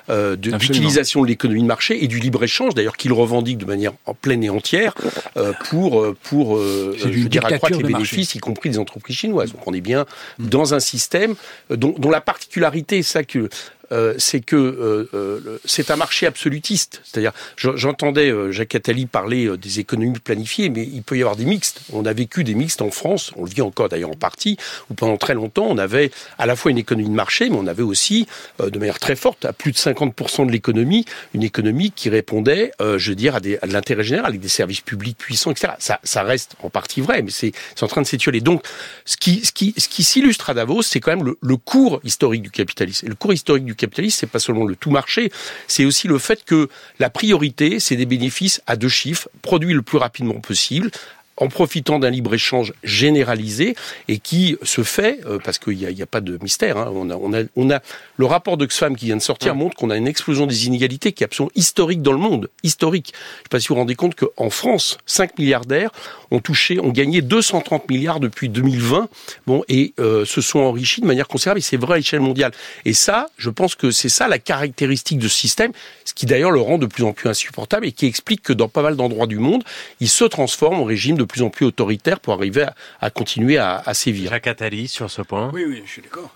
euh, 0.10 0.36
d'utilisation 0.36 1.22
de, 1.22 1.28
l'économie 1.28 1.62
de 1.62 1.68
marché 1.68 2.04
et 2.04 2.08
du 2.08 2.20
libre 2.20 2.44
échange, 2.44 2.74
d'ailleurs 2.74 2.98
qu'il 2.98 3.14
revendique 3.14 3.58
de 3.58 3.66
manière 3.66 3.94
en 4.06 4.14
pleine 4.14 4.44
et 4.44 4.50
entière 4.50 4.94
euh, 5.38 5.54
pour 5.70 6.06
pour 6.24 6.60
je 6.60 7.28
dire 7.28 7.46
accroître 7.46 7.78
les 7.78 7.84
bénéfices, 7.84 8.36
y 8.36 8.40
compris 8.40 8.70
des 8.70 8.80
entreprises 8.80 9.18
chinoises. 9.18 9.52
Donc 9.52 9.68
on 9.68 9.74
est 9.74 9.82
bien 9.82 10.06
mm. 10.38 10.48
dans 10.48 10.74
un 10.74 10.80
système 10.80 11.36
dont, 11.70 11.96
dont 11.98 12.10
la 12.10 12.22
particularité, 12.22 13.04
ça 13.04 13.24
que 13.24 13.50
euh, 13.92 14.14
c'est 14.18 14.42
que 14.42 14.56
euh, 14.56 15.10
euh, 15.14 15.60
c'est 15.66 15.92
un 15.92 15.96
marché 15.96 16.26
absolutiste. 16.28 17.02
C'est-à-dire, 17.04 17.32
j'entendais 17.58 18.32
Jacques 18.52 18.76
Attali 18.76 19.06
parler 19.06 19.58
des 19.58 19.80
économies 19.80 20.20
planifiées, 20.20 20.70
mais 20.70 20.84
il 20.84 21.04
peut 21.04 21.18
y 21.18 21.22
avoir 21.22 21.36
des 21.36 21.46
mixtes. 21.46 21.82
On 21.94 22.06
a 22.06 22.14
vécu 22.14 22.44
des 22.44 22.54
mixtes 22.54 22.82
en 22.82 22.92
France, 22.92 23.32
on 23.36 23.44
le 23.44 23.50
vit 23.50 23.62
encore 23.62 23.90
d'ailleurs 23.90 24.12
en 24.12 24.16
partie, 24.16 24.58
où 24.90 24.94
pendant 24.94 25.18
très 25.18 25.34
longtemps, 25.34 25.66
on 25.68 25.78
avait 25.78 26.12
à 26.38 26.46
la 26.46 26.56
fois 26.56 26.72
une 26.72 26.78
économie 26.78 27.10
de 27.10 27.16
marché, 27.16 27.50
mais 27.50 27.58
on 27.58 27.68
avait 27.68 27.84
aussi, 27.84 28.28
de 28.60 28.78
manière 28.78 29.00
très 29.00 29.16
forte, 29.16 29.46
à 29.46 29.54
plus 29.54 29.72
de 29.72 29.78
50% 29.78 30.46
de 30.46 30.52
l'économie, 30.52 31.06
une 31.34 31.44
économie 31.44 31.92
qui 31.92 32.10
répondait, 32.10 32.72
je 32.80 33.10
veux 33.10 33.16
dire, 33.16 33.36
à, 33.36 33.40
de 33.40 33.58
l'intérêt 33.64 34.04
général, 34.04 34.28
avec 34.30 34.42
des 34.42 34.48
services 34.48 34.82
publics 34.82 35.18
puissants, 35.18 35.52
etc. 35.52 35.74
Ça, 35.80 36.00
ça 36.04 36.24
reste 36.24 36.56
en 36.64 36.70
partie 36.70 37.02
vrai, 37.02 37.22
mais 37.22 37.32
c'est 37.32 37.54
en 37.82 37.88
train 37.88 38.02
de 38.02 38.08
s'étioler. 38.08 38.42
Donc, 38.42 38.64
ce 39.06 39.18
qui, 39.18 39.46
ce 39.46 39.52
qui, 39.52 39.74
ce 39.78 39.88
qui 39.88 40.04
s'illustre 40.04 40.50
à 40.50 40.54
Davos, 40.54 40.82
c'est 40.82 41.00
quand 41.00 41.12
même 41.12 41.26
le, 41.26 41.38
le 41.42 41.58
cours 41.58 42.00
historique 42.04 42.42
du 42.42 42.52
capitalisme. 42.52 43.08
Le 43.08 43.16
cours 43.16 43.34
historique 43.34 43.66
du 43.66 43.76
capitaliste, 43.80 44.20
c'est 44.20 44.28
pas 44.28 44.40
seulement 44.40 44.66
le 44.66 44.76
tout 44.76 44.92
marché, 44.92 45.32
c'est 45.68 45.86
aussi 45.86 46.08
le 46.08 46.20
fait 46.20 46.46
que 46.46 46.70
la 47.00 47.10
priorité, 47.10 47.80
c'est 47.80 47.96
des 47.96 48.06
bénéfices 48.06 48.62
à 48.68 48.76
deux 48.76 48.90
chiffres, 48.90 49.30
produits 49.42 49.74
le 49.74 49.82
plus 49.82 49.98
rapidement 49.98 50.40
possible, 50.40 50.92
en 51.40 51.48
profitant 51.48 52.00
d'un 52.00 52.10
libre-échange 52.10 52.74
généralisé 52.84 53.76
et 54.08 54.20
qui 54.20 54.58
se 54.62 54.84
fait, 54.84 55.20
euh, 55.26 55.40
parce 55.44 55.58
qu'il 55.58 55.78
n'y 55.78 55.86
a, 55.86 56.04
a, 56.04 56.06
pas 56.06 56.22
de 56.22 56.38
mystère, 56.42 56.78
hein, 56.78 56.92
on, 56.94 57.10
a, 57.10 57.16
on, 57.16 57.34
a, 57.34 57.44
on, 57.56 57.72
a, 57.72 57.80
le 58.18 58.26
rapport 58.26 58.58
d'Oxfam 58.58 58.96
qui 58.96 59.06
vient 59.06 59.18
de 59.18 59.22
sortir 59.22 59.56
montre 59.56 59.76
qu'on 59.76 59.90
a 59.90 59.98
une 59.98 60.08
explosion 60.08 60.46
des 60.46 60.68
inégalités 60.68 61.14
qui 61.14 61.24
est 61.24 61.26
absolument 61.26 61.52
historique 61.56 62.02
dans 62.02 62.12
le 62.12 62.18
monde, 62.18 62.50
historique. 62.64 63.14
Je 63.14 63.20
ne 63.20 63.44
sais 63.44 63.50
pas 63.50 63.60
si 63.60 63.70
vous 63.70 63.76
vous 63.76 63.80
rendez 63.80 63.96
compte 63.96 64.16
qu'en 64.16 64.50
France, 64.50 64.98
5 65.06 65.40
milliardaires 65.40 65.92
ont 66.32 66.40
touché, 66.40 66.80
ont 66.80 66.92
gagné 66.92 67.22
230 67.22 67.90
milliards 67.90 68.20
depuis 68.20 68.50
2020, 68.50 69.10
bon, 69.48 69.64
et 69.68 69.94
euh, 70.00 70.26
se 70.26 70.42
sont 70.42 70.60
enrichis 70.60 71.02
de 71.02 71.06
manière 71.06 71.28
considérable, 71.28 71.60
et 71.60 71.64
c'est 71.64 71.78
vrai 71.78 71.94
à 71.94 71.98
l'échelle 71.98 72.20
mondiale. 72.20 72.52
Et 72.86 72.94
ça, 72.94 73.28
je 73.38 73.50
pense 73.50 73.76
que 73.76 73.92
c'est 73.92 74.10
ça 74.10 74.28
la 74.28 74.40
caractéristique 74.40 75.20
de 75.20 75.28
ce 75.28 75.36
système, 75.36 75.72
ce 76.04 76.14
qui 76.14 76.26
d'ailleurs 76.26 76.52
le 76.52 76.60
rend 76.60 76.78
de 76.78 76.86
plus 76.86 77.04
en 77.04 77.14
plus 77.14 77.30
insupportable 77.30 77.86
et 77.86 77.92
qui 77.92 78.06
explique 78.06 78.42
que 78.42 78.54
dans 78.54 78.68
pas 78.68 78.82
mal 78.82 78.96
d'endroits 78.96 79.28
du 79.28 79.40
monde, 79.40 79.64
il 80.00 80.10
se 80.10 80.26
transforme 80.26 80.80
en 80.80 80.84
régime 80.84 81.18
de 81.18 81.24
plus 81.30 81.42
en 81.42 81.50
plus 81.50 81.66
autoritaire 81.66 82.20
pour 82.20 82.34
arriver 82.34 82.66
à, 83.00 83.10
continuer 83.10 83.58
à, 83.58 83.82
à 83.86 83.94
sévir. 83.94 84.32
Jacques 84.32 84.48
Attali, 84.48 84.88
sur 84.88 85.10
ce 85.10 85.22
point 85.22 85.50
Oui, 85.54 85.64
oui, 85.66 85.82
je 85.86 85.92
suis 85.92 86.02
d'accord. 86.02 86.32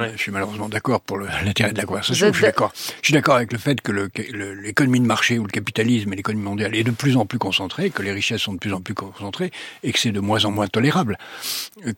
Je 0.00 0.16
suis 0.16 0.30
malheureusement 0.30 0.68
d'accord 0.68 1.00
pour 1.00 1.18
l'intérêt 1.44 1.72
de 1.72 1.78
la 1.78 1.84
conversation. 1.84 2.28
Je 2.28 2.32
suis 2.32 2.42
d'accord. 2.42 2.72
Je 2.74 3.06
suis 3.06 3.14
d'accord 3.14 3.36
avec 3.36 3.52
le 3.52 3.58
fait 3.58 3.80
que 3.80 3.92
l'économie 3.92 5.00
de 5.00 5.06
marché 5.06 5.38
ou 5.38 5.44
le 5.44 5.50
capitalisme 5.50 6.12
et 6.12 6.16
l'économie 6.16 6.44
mondiale 6.44 6.74
est 6.74 6.84
de 6.84 6.90
plus 6.90 7.16
en 7.16 7.26
plus 7.26 7.38
concentrée, 7.38 7.90
que 7.90 8.02
les 8.02 8.12
richesses 8.12 8.42
sont 8.42 8.52
de 8.52 8.58
plus 8.58 8.72
en 8.72 8.80
plus 8.80 8.94
concentrées 8.94 9.50
et 9.82 9.92
que 9.92 9.98
c'est 9.98 10.12
de 10.12 10.20
moins 10.20 10.44
en 10.44 10.50
moins 10.50 10.68
tolérable, 10.68 11.18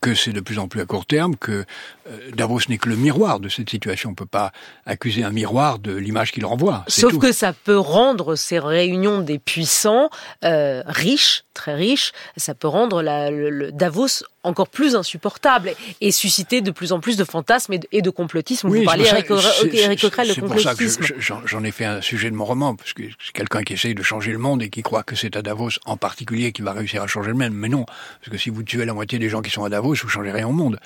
que 0.00 0.14
c'est 0.14 0.32
de 0.32 0.40
plus 0.40 0.58
en 0.58 0.68
plus 0.68 0.80
à 0.80 0.86
court 0.86 1.06
terme, 1.06 1.36
que 1.36 1.64
euh, 2.08 2.30
Davos 2.34 2.60
n'est 2.68 2.78
que 2.78 2.88
le 2.88 2.96
miroir 2.96 3.40
de 3.40 3.48
cette 3.48 3.70
situation. 3.70 4.10
On 4.10 4.14
peut 4.14 4.26
pas 4.26 4.52
accuser 4.86 5.22
un 5.22 5.30
miroir 5.30 5.78
de 5.78 5.94
l'image 5.94 6.32
qu'il 6.32 6.44
renvoie. 6.46 6.84
Sauf 6.88 7.18
que 7.18 7.32
ça 7.32 7.52
peut 7.52 7.78
rendre 7.78 8.34
ces 8.36 8.58
réunions 8.58 9.20
des 9.20 9.38
puissants 9.38 10.10
euh, 10.44 10.82
riches, 10.86 11.44
très 11.60 11.74
riches. 11.74 12.12
Ça 12.36 12.54
peut 12.54 12.68
rendre 12.68 13.02
la, 13.02 13.30
le 13.30 13.70
Davos 13.70 14.24
encore 14.42 14.68
plus 14.68 14.96
insupportable 14.96 15.74
et 16.00 16.10
susciter 16.10 16.62
de 16.62 16.70
plus 16.70 16.92
en 16.92 17.00
plus 17.00 17.16
de 17.16 17.24
fantasmes 17.24 17.74
et 17.92 18.02
de, 18.02 18.10
complotisme. 18.10 18.68
Oui, 18.68 18.80
Vous 18.80 18.84
parliez, 18.84 19.06
Eric, 19.06 19.26
Coquerel, 19.26 20.28
de 20.28 20.40
complotisme. 20.40 21.04
J'en 21.18 21.64
ai 21.64 21.70
fait 21.70 21.84
un 21.84 22.00
sujet 22.00 22.30
de 22.30 22.36
mon 22.36 22.44
roman, 22.44 22.74
parce 22.74 22.92
que 22.92 23.02
c'est 23.24 23.32
quelqu'un 23.32 23.62
qui 23.62 23.74
essaye 23.74 23.94
de 23.94 24.02
changer 24.02 24.32
le 24.32 24.38
monde 24.38 24.62
et 24.62 24.70
qui 24.70 24.82
croit 24.82 25.02
que 25.02 25.14
c'est 25.14 25.36
à 25.36 25.42
Davos 25.42 25.70
en 25.84 25.96
particulier 25.96 26.52
qui 26.52 26.62
va 26.62 26.72
réussir 26.72 27.02
à 27.02 27.06
changer 27.06 27.30
le 27.30 27.36
même. 27.36 27.52
Mais 27.52 27.68
non, 27.68 27.84
parce 27.84 28.30
que 28.30 28.38
si 28.38 28.50
vous 28.50 28.62
tuez 28.62 28.84
la 28.84 28.94
moitié 28.94 29.18
des 29.18 29.28
gens 29.28 29.42
qui 29.42 29.50
sont 29.50 29.64
à 29.64 29.68
Davos, 29.68 29.94
vous 29.94 30.08
changez 30.08 30.32
rien 30.32 30.48
au 30.48 30.52
monde. 30.52 30.78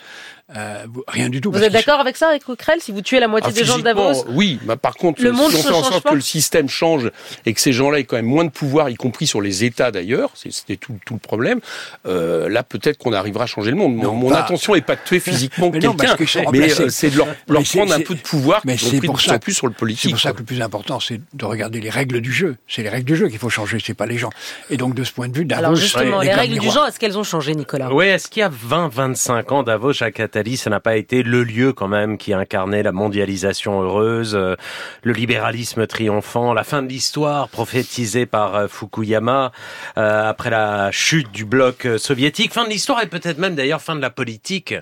Euh, 0.55 0.85
rien 1.09 1.31
du 1.31 1.41
tout. 1.41 1.51
Vous 1.51 1.63
êtes 1.63 1.73
d'accord 1.73 2.01
avec 2.01 2.17
ça, 2.17 2.29
avec 2.29 2.45
Coquerel 2.45 2.81
Si 2.81 2.93
vous 2.93 3.01
tuez 3.01 3.19
la 3.19 3.29
moitié 3.29 3.51
ah, 3.55 3.59
des 3.59 3.65
gens 3.65 3.79
de 3.79 3.83
Davos 3.83 4.25
Oui, 4.29 4.59
bah, 4.65 4.77
par 4.77 4.95
contre, 4.95 5.23
le 5.23 5.33
si 5.33 5.41
on 5.41 5.49
fait 5.49 5.71
en 5.71 5.83
sorte 5.83 6.05
que 6.05 6.15
le 6.15 6.21
système 6.21 6.69
change 6.69 7.11
et 7.47 7.55
que 7.55 7.61
ces 7.61 7.73
gens-là 7.73 8.01
aient 8.01 8.05
quand 8.05 8.17
même 8.17 8.27
moins 8.27 8.45
de 8.45 8.51
pouvoir, 8.51 8.91
y 8.91 8.95
compris 8.97 9.27
sur 9.27 9.41
les 9.41 9.65
États 9.65 9.91
d'ailleurs, 9.91 10.33
c'était 10.67 10.79
tout, 10.79 10.99
tout, 11.05 11.15
le 11.15 11.21
problème, 11.21 11.61
euh, 12.07 12.49
là 12.49 12.63
peut-être 12.63 12.99
qu'on 12.99 13.13
arrivera 13.13 13.45
à 13.45 13.47
changer 13.47 13.71
le 13.71 13.77
monde. 13.77 13.95
mon 13.97 14.33
intention 14.33 14.75
n'est 14.75 14.81
pas 14.81 14.97
de 14.97 15.01
tuer 15.05 15.21
physiquement 15.21 15.71
quelqu'un, 15.71 16.17
mais 16.53 16.81
euh, 16.81 16.89
c'est 16.89 17.11
de 17.11 17.19
leur, 17.19 17.29
leur 17.49 17.63
prendre 17.63 17.93
un 17.93 18.01
peu 18.01 18.15
de 18.15 18.21
pouvoir 18.21 18.63
mais 18.65 18.77
c'est 18.77 19.01
pour 19.01 19.21
ça, 19.21 19.39
plus 19.39 19.55
sur 19.55 19.67
le 19.67 19.73
politique. 19.73 20.03
C'est 20.03 20.11
pour 20.11 20.21
ça 20.21 20.33
que 20.33 20.39
le 20.39 20.45
plus 20.45 20.63
important, 20.63 21.01
c'est 21.01 21.21
de 21.33 21.45
regarder 21.45 21.81
les 21.81 21.91
règles 21.91 22.21
du 22.21 22.33
jeu. 22.33 22.57
C'est 22.69 22.83
les 22.83 22.89
règles 22.89 23.05
du 23.05 23.17
jeu 23.17 23.29
qu'il 23.29 23.39
faut 23.39 23.51
changer, 23.51 23.79
c'est 23.85 23.95
pas 23.95 24.07
les 24.07 24.19
gens. 24.19 24.31
Et 24.71 24.77
donc 24.77 24.95
de 24.95 25.05
ce 25.05 25.13
point 25.13 25.29
de 25.29 25.37
vue, 25.37 25.45
Davos... 25.45 25.65
Alors 25.65 25.77
justement, 25.77 26.21
les 26.21 26.33
règles 26.33 26.59
du 26.59 26.71
jeu, 26.71 26.81
est-ce 26.89 26.99
qu'elles 26.99 27.19
ont 27.19 27.25
changé, 27.25 27.55
Nicolas? 27.55 27.93
Oui, 27.93 28.07
est-ce 28.07 28.29
qu'il 28.29 28.41
y 28.41 28.45
a 28.45 28.51
20-25 28.51 29.53
ans, 29.53 29.63
Davos, 29.63 29.93
Jacques 29.93 30.21
Attali, 30.21 30.57
ça 30.57 30.71
n'a 30.71 30.81
pas 30.81 30.97
été 30.97 31.23
le 31.23 31.45
lieu 31.45 31.73
quand 31.73 31.89
même 31.89 32.19
qui 32.19 32.33
incarnait 32.33 32.83
la 32.83 32.93
mondialisation 32.93 33.83
heureuse, 33.83 34.35
euh, 34.35 34.57
le 35.03 35.13
libéralisme 35.13 35.87
triomphant, 35.87 36.53
la 36.55 36.65
fin 36.65 36.83
de 36.83 36.89
l'histoire 36.89 37.49
prophétisée 37.49 38.27
par 38.27 38.69
Fukuyama 38.69 39.53
euh, 39.97 40.29
après 40.29 40.44
la 40.51 40.91
chute 40.91 41.31
du 41.33 41.45
bloc 41.45 41.87
soviétique, 41.99 42.53
fin 42.53 42.65
de 42.65 42.71
l'histoire 42.71 43.03
et 43.03 43.07
peut-être 43.07 43.39
même 43.39 43.55
d'ailleurs 43.55 43.83
fin 43.83 43.97
de 43.97 44.01
la 44.01 44.11
politique. 44.11 44.75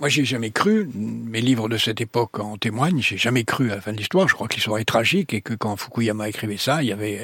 Moi, 0.00 0.08
j'ai 0.08 0.24
jamais 0.24 0.50
cru. 0.50 0.88
Mes 0.94 1.42
livres 1.42 1.68
de 1.68 1.76
cette 1.76 2.00
époque 2.00 2.40
en 2.40 2.56
témoignent. 2.56 3.02
J'ai 3.02 3.18
jamais 3.18 3.44
cru 3.44 3.70
à 3.70 3.74
la 3.74 3.80
fin 3.82 3.92
de 3.92 3.98
l'histoire. 3.98 4.26
Je 4.28 4.34
crois 4.34 4.48
que 4.48 4.54
l'histoire 4.54 4.78
est 4.78 4.86
tragique 4.86 5.34
et 5.34 5.42
que 5.42 5.52
quand 5.52 5.76
Fukuyama 5.76 6.26
écrivait 6.26 6.56
ça, 6.56 6.82
il 6.82 6.88
y 6.88 6.92
avait 6.92 7.20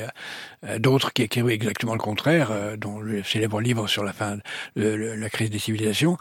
euh, 0.64 0.78
d'autres 0.78 1.14
qui 1.14 1.22
écrivaient 1.22 1.54
exactement 1.54 1.94
le 1.94 2.00
contraire, 2.00 2.50
euh, 2.50 2.76
dont 2.76 3.00
le 3.00 3.22
célèbre 3.22 3.62
livre 3.62 3.88
sur 3.88 4.04
la 4.04 4.12
fin, 4.12 4.36
de 4.76 4.88
la 4.90 5.30
crise 5.30 5.48
des 5.48 5.58
civilisations, 5.58 6.18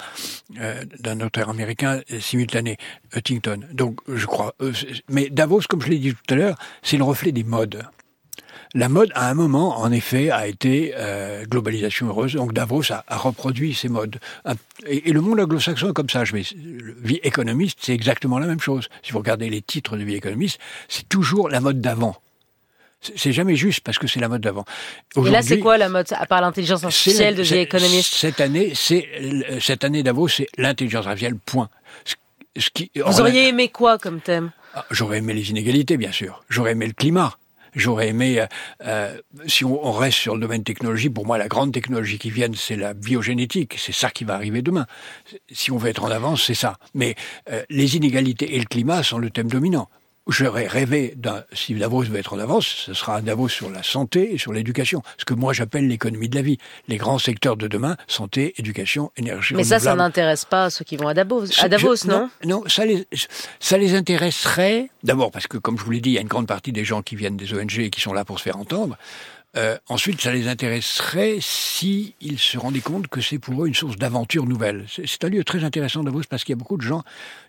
euh, 0.62 0.82
d'un 0.98 1.20
auteur 1.20 1.50
américain 1.50 2.00
simultané, 2.22 2.78
Huntington. 3.14 3.60
Donc, 3.74 4.00
je 4.08 4.26
crois. 4.26 4.56
mais 5.10 5.30
Davos, 5.30 5.64
comme 5.68 5.82
je 5.82 5.90
l'ai 5.90 6.00
dit 6.00 6.14
tout 6.14 6.34
à 6.34 6.38
l'heure, 6.38 6.58
c'est 6.84 6.96
le 6.96 7.04
reflet 7.04 7.34
des 7.34 7.44
modes. 7.44 7.84
La 8.76 8.90
mode, 8.90 9.10
à 9.16 9.30
un 9.30 9.34
moment, 9.34 9.80
en 9.80 9.90
effet, 9.94 10.32
a 10.32 10.48
été 10.48 10.94
euh, 10.98 11.46
globalisation 11.46 12.08
heureuse. 12.08 12.34
Donc 12.34 12.52
Davos 12.52 12.92
a, 12.92 13.04
reproduit 13.18 13.74
ces 13.74 13.88
modes. 13.88 14.20
Et, 14.86 15.14
le 15.14 15.22
monde 15.22 15.40
anglo-saxon 15.40 15.92
est 15.92 15.94
comme 15.94 16.10
ça. 16.10 16.26
Je 16.26 16.34
vais, 16.34 16.44
vie 17.02 17.22
économiste, 17.24 17.80
c'est 17.82 17.94
exactement 17.94 18.38
la 18.38 18.48
même 18.48 18.60
chose. 18.60 18.90
Si 19.02 19.14
vous 19.14 19.20
regardez 19.20 19.50
les 19.50 19.62
titres 19.62 19.96
de 19.96 20.04
vie 20.04 20.16
économiste, 20.16 20.60
c'est 20.90 21.08
toujours 21.08 21.48
la 21.48 21.62
mode 21.62 21.80
d'avant. 21.80 22.18
C'est 23.16 23.32
jamais 23.32 23.56
juste 23.56 23.80
parce 23.80 23.98
que 23.98 24.08
c'est 24.08 24.20
la 24.20 24.28
mode 24.28 24.42
d'avant. 24.42 24.66
Et 25.16 25.30
là, 25.30 25.42
c'est 25.42 25.60
quoi 25.60 25.78
la 25.78 25.88
mode 25.88 26.08
à 26.12 26.26
part 26.26 26.42
l'intelligence 26.42 26.84
artificielle 26.84 27.36
de 27.36 27.44
vie 27.44 27.60
économiste 27.60 28.14
Cette 28.16 28.42
année, 28.42 28.74
c'est 28.76 29.08
cette 29.62 29.86
année 29.86 30.04
Davos, 30.04 30.28
c'est 30.28 30.48
l'intelligence 30.58 31.06
artificielle. 31.06 31.38
Point. 31.38 31.70
Ce 32.58 32.70
qui, 32.74 32.92
Vous 32.96 33.22
auriez 33.22 33.50
aimé 33.50 33.70
quoi 33.70 33.98
comme 33.98 34.20
thème? 34.20 34.52
Ah, 34.74 34.86
j'aurais 34.92 35.20
aimé 35.20 35.34
les 35.34 35.50
inégalités, 35.50 35.96
bien 35.96 36.12
sûr. 36.12 36.44
J'aurais 36.50 36.72
aimé 36.72 36.88
le 36.88 36.94
climat. 36.94 37.38
J'aurais 37.76 38.10
aimé, 38.10 38.40
euh, 38.40 38.46
euh, 38.86 39.18
si 39.48 39.66
on, 39.66 39.92
reste 39.92 40.18
sur 40.18 40.36
le 40.36 40.42
domaine 40.42 40.64
technologie, 40.64 41.10
pour 41.10 41.26
moi, 41.26 41.38
la 41.38 41.48
grande 41.48 41.74
technologie 41.74 42.18
qui 42.18 42.30
vient, 42.30 42.50
c'est 42.56 42.78
la 42.78 42.94
biogénétique. 42.94 43.76
C'est 43.78 43.94
ça 43.94 44.10
qui 44.10 44.24
va 44.24 44.36
arriver 44.36 44.62
demain. 44.62 44.86
Si 45.52 45.72
on 45.72 45.78
veut 45.78 45.90
être 45.90 46.04
en 46.04 46.12
avance, 46.12 46.44
c'est 46.44 46.56
ça. 46.56 46.78
Mais 46.94 47.16
euh, 47.52 47.64
les 47.70 47.98
inégalités 47.98 48.56
et 48.56 48.60
le 48.60 48.66
climat 48.66 49.04
sont 49.04 49.18
le 49.18 49.30
thème 49.30 49.50
dominant. 49.50 49.90
J'aurais 50.28 50.66
rêvé 50.66 51.14
d'un, 51.16 51.44
si 51.54 51.76
Davos 51.76 52.04
veut 52.04 52.18
être 52.18 52.34
en 52.34 52.40
avance, 52.40 52.66
ce 52.66 52.94
sera 52.96 53.18
un 53.18 53.22
Davos 53.22 53.48
sur 53.48 53.70
la 53.70 53.84
santé 53.84 54.34
et 54.34 54.38
sur 54.40 54.54
l'éducation. 54.54 55.04
Ce 55.20 55.26
que 55.26 55.36
moi 55.36 55.54
j'appelle 55.54 55.88
l'économie 55.88 56.30
de 56.30 56.36
la 56.36 56.42
vie. 56.42 56.58
Les 56.88 56.98
grands 56.98 57.20
secteurs 57.20 57.58
de 57.58 57.68
demain, 57.68 57.96
santé, 58.08 58.56
éducation, 58.58 59.12
énergie 59.18 59.54
Mais 59.54 59.64
ça, 59.64 59.80
ça 59.80 59.94
n'intéresse 59.94 60.46
pas 60.46 60.72
ceux 60.72 60.84
qui 60.84 60.98
vont 60.98 61.08
à 61.08 61.14
Davos, 61.14 61.46
à 61.60 61.70
Davos 61.70 62.08
non, 62.08 62.30
non, 62.44 62.64
ça 62.68 62.86
les, 62.86 63.08
ça 63.60 63.78
les 63.78 63.94
intéresserait, 63.94 64.90
d'abord 65.04 65.30
parce 65.30 65.46
que, 65.46 65.58
comme 65.58 65.78
je 65.78 65.84
vous 65.84 65.92
l'ai 65.92 66.02
dit, 66.02 66.12
il 66.12 66.14
y 66.14 66.18
a 66.18 66.22
une 66.22 66.28
grande 66.28 66.48
partie 66.48 66.72
des 66.72 66.86
gens 66.86 67.04
qui 67.04 67.16
viennent 67.16 67.38
des 67.38 67.54
ONG 67.54 67.80
et 67.80 67.90
qui 67.92 68.02
sont 68.02 68.14
là 68.14 68.26
pour 68.26 68.40
se 68.40 68.44
faire 68.44 68.58
entendre. 68.58 68.98
Euh, 69.58 69.78
ensuite, 69.88 70.22
ça 70.22 70.34
les 70.34 70.48
intéresserait 70.48 71.38
s'ils 71.40 72.14
se 72.38 72.58
rendaient 72.58 72.82
compte 72.82 73.08
que 73.08 73.22
c'est 73.22 73.40
pour 73.40 73.64
eux 73.64 73.68
une 73.68 73.76
source 73.76 73.96
d'aventure 73.96 74.46
nouvelle. 74.46 74.86
C'est 74.90 75.24
un 75.24 75.30
lieu 75.30 75.44
très 75.44 75.64
intéressant 75.64 76.04
Davos 76.04 76.24
parce 76.30 76.44
qu'il 76.44 76.54
y 76.54 76.58
a 76.58 76.60
beaucoup 76.60 76.78
de 76.78 76.82
gens 76.82 77.04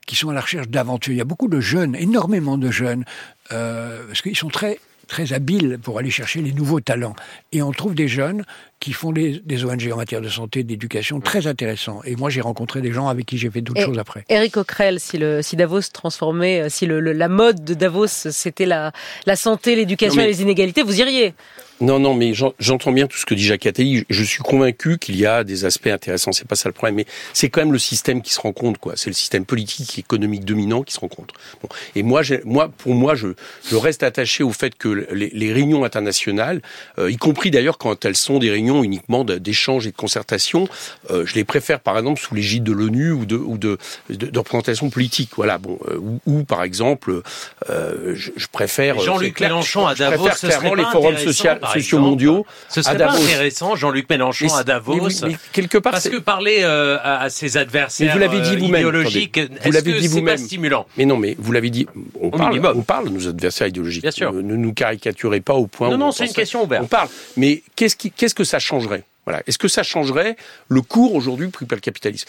qui 0.07 0.15
sont 0.15 0.31
à 0.31 0.35
la 0.35 0.41
recherche 0.41 0.69
d'aventure. 0.69 1.13
Il 1.13 1.19
y 1.19 1.21
a 1.21 1.25
beaucoup 1.25 1.49
de 1.49 1.61
jeunes, 1.61 1.97
énormément 1.97 2.59
de 2.59 2.71
jeunes, 2.71 3.05
euh, 3.53 4.07
parce 4.07 4.23
qu'ils 4.23 4.37
sont 4.37 4.49
très 4.49 4.79
très 5.09 5.33
habiles 5.33 5.79
pour 5.81 5.99
aller 5.99 6.11
chercher 6.11 6.43
les 6.43 6.53
nouveaux 6.53 6.81
talents. 6.81 7.15
Et 7.53 7.63
on 7.63 7.71
trouve 7.73 7.95
des 7.95 8.09
jeunes 8.09 8.45
qui 8.81 8.93
font 8.93 9.13
des, 9.13 9.65
ONG 9.65 9.91
en 9.93 9.97
matière 9.97 10.21
de 10.21 10.29
santé, 10.29 10.63
d'éducation 10.63 11.21
très 11.21 11.47
intéressants. 11.47 12.01
Et 12.05 12.15
moi, 12.17 12.31
j'ai 12.31 12.41
rencontré 12.41 12.81
des 12.81 12.93
gens 12.93 13.09
avec 13.09 13.27
qui 13.27 13.39
j'ai 13.39 13.51
fait 13.51 13.63
d'autres 13.63 13.83
choses 13.83 13.99
après. 13.99 14.25
Eric 14.29 14.53
Coquerel, 14.53 15.01
si, 15.01 15.19
le, 15.19 15.43
si 15.43 15.57
Davos 15.57 15.81
transformait, 15.93 16.63
euh, 16.63 16.69
si 16.69 16.87
le, 16.87 17.01
la 17.01 17.29
mode 17.29 17.65
de 17.65 17.75
Davos, 17.75 18.07
c'était 18.07 18.67
la, 18.67 18.93
la 19.25 19.37
santé, 19.37 19.77
l'éducation 19.77 20.21
et 20.23 20.27
les 20.27 20.43
inégalités, 20.43 20.83
vous 20.83 21.01
iriez 21.01 21.35
non, 21.83 21.99
non, 21.99 22.15
mais 22.15 22.33
j'entends 22.59 22.93
bien 22.93 23.07
tout 23.07 23.19
ce 23.19 23.27
que 23.27 23.35
dit 23.35 23.45
Jacques 23.45 23.67
Attali. 23.67 24.07
Je 24.09 24.25
suis 24.25 24.43
convaincu 24.43 24.97
qu'il 24.97 25.17
y 25.17 25.27
a 25.27 25.45
des 25.45 25.67
aspects 25.67 25.89
intéressants. 25.89 26.33
C'est 26.33 26.49
pas 26.49 26.55
ça 26.57 26.71
le 26.71 26.73
problème, 26.73 26.95
mais 26.95 27.05
c'est 27.35 27.51
quand 27.51 27.61
même 27.61 27.73
le 27.73 27.79
système 27.79 28.23
qui 28.23 28.33
se 28.33 28.41
rencontre, 28.41 28.81
quoi. 28.81 28.95
C'est 28.97 29.11
le 29.11 29.15
système 29.15 29.45
politique 29.45 29.99
et 29.99 30.01
économique 30.01 30.47
dominant 30.47 30.83
qui 30.83 30.95
se 30.95 31.01
rencontre. 31.01 31.35
Bon. 31.63 31.69
Et 31.95 32.03
moi, 32.03 32.23
moi, 32.45 32.71
pour 32.79 32.95
moi, 32.95 33.15
je, 33.15 33.29
je 33.69 33.77
reste 33.77 34.03
attaché 34.03 34.43
au 34.43 34.53
fait 34.53 34.75
que 34.75 34.89
les, 35.13 35.29
les 35.35 35.53
réunions 35.53 35.85
internationales, 35.85 36.63
euh, 36.99 37.11
y 37.11 37.19
compris 37.19 37.51
d'ailleurs 37.51 37.77
quand 37.77 38.07
elles 38.07 38.17
sont 38.17 38.39
des 38.39 38.51
réunions 38.51 38.66
uniquement 38.83 39.25
d'échanges 39.25 39.87
et 39.87 39.91
de 39.91 39.97
concertation, 39.97 40.69
euh, 41.11 41.25
je 41.27 41.35
les 41.35 41.45
préfère 41.45 41.81
par 41.81 41.99
exemple 41.99 42.21
sous 42.21 42.35
l'égide 42.35 42.65
de 42.65 42.73
l'ONU 42.73 43.13
ou 43.13 43.27
de 43.27 43.37
ou 43.37 43.59
de, 43.59 43.79
de, 44.11 44.39
représentation 44.39 44.91
politique. 44.91 45.31
Voilà, 45.37 45.59
bon, 45.59 45.79
euh, 45.89 45.99
ou, 46.27 46.45
par 46.45 46.63
exemple, 46.63 47.23
je, 47.69 48.31
je, 48.37 48.47
préfère 48.51 48.99
Jean-Luc 48.99 49.41
Mélenchon 49.41 49.87
à 49.87 49.95
Davos. 49.95 50.25
Je 50.25 50.31
préfère 50.31 50.59
clairement 50.59 50.75
les 50.75 50.85
forums 50.85 51.17
sociaux 51.17 51.51
sociaux 51.75 51.99
mondiaux. 51.99 52.47
Ce 52.69 52.83
serait 52.83 52.99
pas 52.99 53.13
intéressant, 53.13 53.77
Jean-Luc 53.77 54.09
Mélenchon 54.09 54.55
à 54.55 54.65
Davos. 54.65 55.09
quelque 55.53 55.79
part, 55.79 55.93
parce 55.93 56.09
que 56.09 56.17
parler 56.19 56.59
euh, 56.61 56.99
à, 57.03 57.31
ses 57.31 57.57
adversaires 57.57 58.13
vous 58.13 58.19
l'avez 58.19 58.41
dit 58.41 58.55
euh, 58.55 58.59
vous-même, 58.59 58.81
idéologiques, 58.81 59.41
vous 59.65 59.73
l'avez 59.73 60.01
dit 60.01 60.09
vous-même, 60.09 60.37
stimulant. 60.37 60.87
Mais 60.97 61.05
non, 61.05 61.17
mais 61.17 61.37
vous 61.39 61.53
l'avez 61.53 61.71
dit. 61.71 61.87
On 62.21 62.31
parle, 62.31 62.61
on 62.75 62.83
parle 62.83 63.09
de 63.09 63.11
nos 63.11 63.29
adversaires 63.29 63.69
idéologiques. 63.69 64.03
Bien 64.03 64.11
sûr. 64.11 64.33
Ne, 64.33 64.57
nous 64.57 64.73
caricaturez 64.73 65.41
pas 65.41 65.55
au 65.55 65.67
point. 65.67 65.91
Non, 65.91 65.99
non, 65.99 66.13
c'est 66.13 66.27
une 66.27 66.33
question 66.33 66.65
ouverte. 66.65 66.83
On 66.85 66.89
parle. 66.89 67.09
Mais 67.37 67.63
qu'est-ce 67.75 67.97
qu'est-ce 67.97 68.35
que 68.35 68.45
ça 68.45 68.56
changerait? 68.59 69.05
Voilà. 69.27 69.43
Est-ce 69.49 69.59
que 69.59 69.67
ça 69.67 69.83
changerait 69.83 70.37
le 70.69 70.83
cours 70.83 71.15
aujourd'hui 71.17 71.49
pris 71.49 71.67
par 71.67 71.77
le 71.77 71.81
capitalisme? 71.81 72.29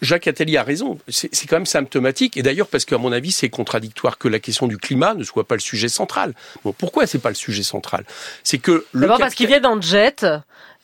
Jacques 0.00 0.28
Attali 0.28 0.56
a 0.56 0.62
raison. 0.62 0.98
C'est 1.08 1.46
quand 1.48 1.56
même 1.56 1.66
symptomatique. 1.66 2.36
Et 2.36 2.42
d'ailleurs, 2.42 2.68
parce 2.68 2.84
qu'à 2.84 2.96
mon 2.96 3.10
avis, 3.10 3.32
c'est 3.32 3.48
contradictoire 3.48 4.18
que 4.18 4.28
la 4.28 4.38
question 4.38 4.68
du 4.68 4.78
climat 4.78 5.14
ne 5.14 5.24
soit 5.24 5.48
pas 5.48 5.56
le 5.56 5.60
sujet 5.60 5.88
central. 5.88 6.34
Bon, 6.64 6.72
pourquoi 6.72 7.08
c'est 7.08 7.18
pas 7.18 7.30
le 7.30 7.34
sujet 7.34 7.64
central? 7.64 8.04
C'est 8.44 8.58
que 8.58 8.86
le 8.92 9.00
D'abord 9.00 9.18
parce 9.18 9.34
qu'ils 9.34 9.48
viennent 9.48 9.66
en 9.66 9.80
jet. 9.80 10.24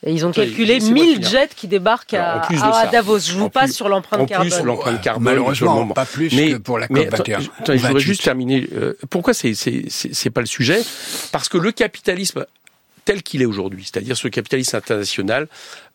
Et 0.05 0.11
ils 0.11 0.25
ont 0.25 0.31
calculé 0.31 0.79
1000 0.79 1.25
jets 1.25 1.49
qui 1.55 1.67
débarquent 1.67 2.13
à, 2.13 2.41
à, 2.41 2.87
Davos. 2.87 3.19
Je 3.19 3.33
vous 3.33 3.49
passe 3.49 3.71
sur 3.71 3.87
l'empreinte 3.87 4.27
carbone. 4.27 4.49
Plus 4.49 4.55
sur 4.55 4.65
l'empreinte 4.65 5.01
carbone, 5.01 5.23
malheureusement, 5.23 5.87
pas 5.87 6.05
plus 6.05 6.35
mais, 6.35 6.51
que 6.51 6.57
pour 6.57 6.77
la 6.77 6.87
COP 6.87 7.09
21. 7.09 7.39
je 7.39 7.71
voudrais 7.71 7.99
juste 7.99 8.23
terminer. 8.23 8.67
Euh, 8.73 8.93
pourquoi 9.09 9.33
c'est 9.33 9.53
c'est 9.55 10.29
pas 10.29 10.41
le 10.41 10.47
sujet? 10.47 10.83
Parce 11.31 11.47
que 11.47 11.57
le 11.57 11.71
capitalisme 11.71 12.45
tel 13.05 13.23
qu'il 13.23 13.41
est 13.41 13.45
aujourd'hui, 13.45 13.83
c'est-à-dire 13.83 14.17
ce 14.17 14.27
capitalisme 14.27 14.75
international 14.75 15.47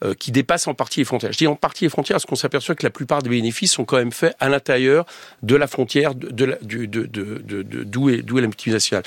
euh, 0.05 0.15
qui 0.15 0.31
dépasse 0.31 0.67
en 0.69 0.75
partie 0.75 1.01
les 1.01 1.05
frontières. 1.05 1.33
Je 1.33 1.39
dis 1.39 1.47
en 1.47 1.57
partie 1.57 1.85
les 1.85 1.91
frontières 1.91 2.15
parce 2.15 2.27
qu'on 2.27 2.37
s'aperçoit 2.37 2.77
que 2.77 2.87
la 2.87 2.91
plupart 2.91 3.23
des 3.23 3.29
bénéfices 3.29 3.73
sont 3.73 3.85
quand 3.85 3.97
même 3.97 4.13
faits 4.13 4.35
à 4.39 4.49
l'intérieur 4.49 5.05
de 5.43 5.57
la 5.57 5.67
frontière 5.67 6.15
de, 6.15 6.29
de, 6.29 6.87
de, 6.87 7.07
de, 7.07 7.63
d'où 7.85 8.09
est, 8.09 8.23
d'où 8.23 8.39
est 8.39 8.43
la 8.43 8.47
multinationale. 8.47 9.03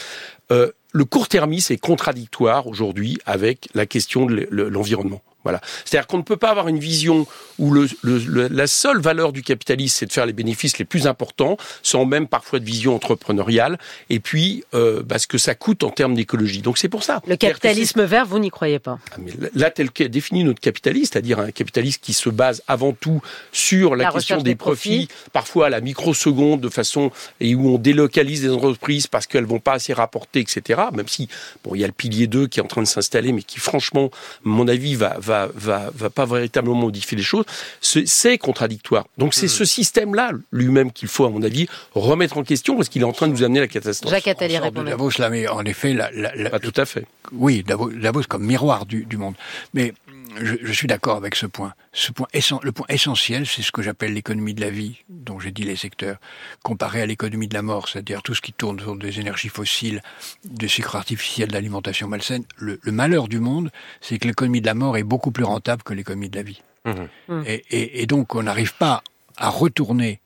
Euh, 0.52 0.72
le 0.92 1.06
court-termisme 1.06 1.74
est 1.74 1.78
contradictoire 1.78 2.68
aujourd'hui 2.68 3.18
avec 3.26 3.68
la 3.74 3.86
question 3.86 4.26
de 4.28 4.48
l'environnement. 4.52 5.22
Voilà. 5.44 5.62
C'est-à-dire 5.86 6.08
qu'on 6.08 6.18
ne 6.18 6.24
peut 6.24 6.38
pas 6.38 6.50
avoir 6.50 6.68
une 6.68 6.80
vision 6.80 7.28
où 7.60 7.72
le, 7.72 7.88
le, 8.02 8.48
la 8.48 8.68
seule 8.68 9.00
valeur 9.00 9.34
du 9.34 9.44
capitalisme, 9.44 9.96
c'est 10.00 10.06
de 10.06 10.14
faire 10.14 10.26
les 10.26 10.34
bénéfices 10.34 10.78
les 10.78 10.86
plus 10.86 11.08
importants, 11.08 11.58
sans 11.82 12.06
même 12.06 12.28
parfois 12.28 12.60
de 12.60 12.66
vision 12.66 12.96
entrepreneuriale, 12.96 13.78
et 14.10 14.20
puis 14.20 14.64
euh, 14.74 15.04
bah, 15.04 15.20
ce 15.20 15.28
que 15.28 15.38
ça 15.38 15.56
coûte 15.56 15.84
en 15.84 15.90
termes 15.90 16.16
d'écologie. 16.16 16.62
Donc 16.62 16.78
c'est 16.78 16.90
pour 16.90 17.04
ça. 17.04 17.22
Le 17.28 17.36
capitalisme 17.36 18.04
vert, 18.04 18.26
vous 18.26 18.40
n'y 18.40 18.50
croyez 18.50 18.80
pas 18.80 19.00
ah, 19.12 19.16
mais 19.20 19.32
Là, 19.54 19.70
tel 19.70 19.92
qu'est 19.92 20.10
défini 20.10 20.44
notre 20.44 20.62
capitalisme, 20.62 21.12
c'est-à-dire 21.14 21.40
un 21.40 21.52
capitalisme 21.52 22.00
qui 22.02 22.14
se 22.14 22.30
base 22.30 22.64
avant 22.68 22.94
tout 22.94 23.22
sur 23.52 23.96
la, 23.96 24.12
question 24.12 24.42
des, 24.42 24.56
profits, 24.56 25.08
parfois 25.32 25.68
à 25.68 25.70
la 25.70 25.82
microseconde, 25.82 26.62
de 26.62 26.70
façon 26.70 27.12
et 27.40 27.56
où 27.56 27.70
on 27.70 27.78
délocalise 27.78 28.42
des 28.42 28.50
entreprises 28.50 29.08
parce 29.08 29.28
qu'elles 29.28 29.46
vont 29.46 29.60
pas 29.60 29.74
assez 29.74 29.94
rapporter, 29.94 30.40
etc. 30.40 30.82
Même 30.94 31.08
si 31.08 31.28
bon, 31.64 31.76
il 31.76 31.82
y 31.82 31.84
a 31.84 31.88
le 31.88 31.94
pilier 31.94 32.28
2 32.28 32.48
qui 32.48 32.60
est 32.60 32.64
en 32.64 32.68
train 32.68 32.82
de 32.82 32.88
s'installer, 32.88 33.32
mais 33.32 33.44
qui 33.44 33.60
franchement, 33.60 34.10
à 34.14 34.40
mon 34.44 34.68
avis, 34.68 34.96
va, 34.96 35.18
va 35.20 35.33
va, 35.54 35.92
va, 35.94 36.10
pas 36.10 36.26
véritablement 36.26 36.76
modifier 36.76 37.18
les 37.18 37.24
choses, 37.24 37.46
c'est 37.82 38.38
contradictoire. 38.38 39.06
Donc 39.18 39.34
c'est 39.34 39.48
hmm. 39.48 39.50
ce 39.50 39.66
système-là 39.66 40.32
lui-même 40.52 40.92
qu'il 40.92 41.08
faut, 41.08 41.26
à 41.26 41.30
mon 41.30 41.42
avis, 41.44 41.68
remettre 41.94 42.38
en 42.38 42.44
question 42.44 42.76
parce 42.76 42.90
qu'il 42.90 43.02
est 43.02 43.06
en 43.06 43.14
train 43.14 43.28
de 43.28 43.34
nous 43.34 43.44
amener 43.44 43.60
à 43.60 43.64
la 43.64 43.68
catastrophe. 43.68 44.12
Jacques 44.12 44.28
Attali 44.28 44.58
répond. 44.58 44.84
Davos, 44.84 45.12
là, 45.20 45.30
mais 45.30 45.48
en 45.48 45.64
effet, 45.66 45.94
la, 45.94 46.10
la, 46.12 46.50
pas 46.50 46.60
tout 46.60 46.74
à 46.76 46.86
fait. 46.86 47.06
Oui, 47.32 47.64
Davos, 47.66 47.90
Davos 47.90 48.24
comme 48.28 48.46
miroir 48.46 48.86
du, 48.86 49.06
du 49.06 49.18
monde. 49.18 49.36
Mais 49.74 49.94
je, 50.42 50.56
je, 50.62 50.72
suis 50.72 50.88
d'accord 50.88 51.18
avec 51.18 51.36
ce 51.36 51.46
point. 51.46 51.74
Ce 51.92 52.12
point 52.12 52.28
le 52.64 52.72
point 52.72 52.86
essentiel, 52.90 53.46
c'est 53.46 53.62
ce 53.62 53.72
que 53.72 53.82
j'appelle 53.82 54.14
l'économie 54.14 54.54
de 54.54 54.62
la 54.62 54.70
vie, 54.70 55.04
dont 55.10 55.40
j'ai 55.40 55.52
dit 55.52 55.64
les 55.64 55.76
secteurs, 55.76 56.18
comparé 56.64 57.02
à 57.02 57.06
l'économie 57.06 57.48
de 57.48 57.54
la 57.54 57.62
mort, 57.62 57.88
c'est-à-dire 57.88 58.24
tout 58.24 58.34
ce 58.34 58.42
qui 58.42 58.54
tourne 58.54 58.80
autour 58.82 58.98
des 58.98 59.20
énergies 59.20 59.50
fossiles, 59.50 60.02
des 60.46 60.68
sucres 60.68 60.96
artificiels, 60.96 61.50
d'alimentation 61.50 62.08
malsaine. 62.08 62.44
Le, 62.58 62.80
le, 62.82 62.92
malheur 62.92 63.28
du 63.28 63.40
monde, 63.40 63.72
c'est 64.02 64.18
que 64.18 64.28
l'économie 64.28 64.62
de 64.62 64.68
la 64.68 64.74
mort 64.74 64.98
est 64.98 65.04
beaucoup 65.04 65.32
plus 65.32 65.44
rentable 65.44 65.84
que 65.84 65.94
l'économie 65.94 66.30
de 66.30 66.38
la 66.38 66.44
vie. 66.44 66.62
Mmh. 66.86 66.92
Mmh. 67.28 67.44
Et, 67.46 67.64
et, 67.70 68.02
et, 68.02 68.06
donc, 68.06 68.36
on 68.36 68.44
n'arrive 68.44 68.74
pas 68.76 69.04
à 69.38 69.50
retourner 69.50 70.20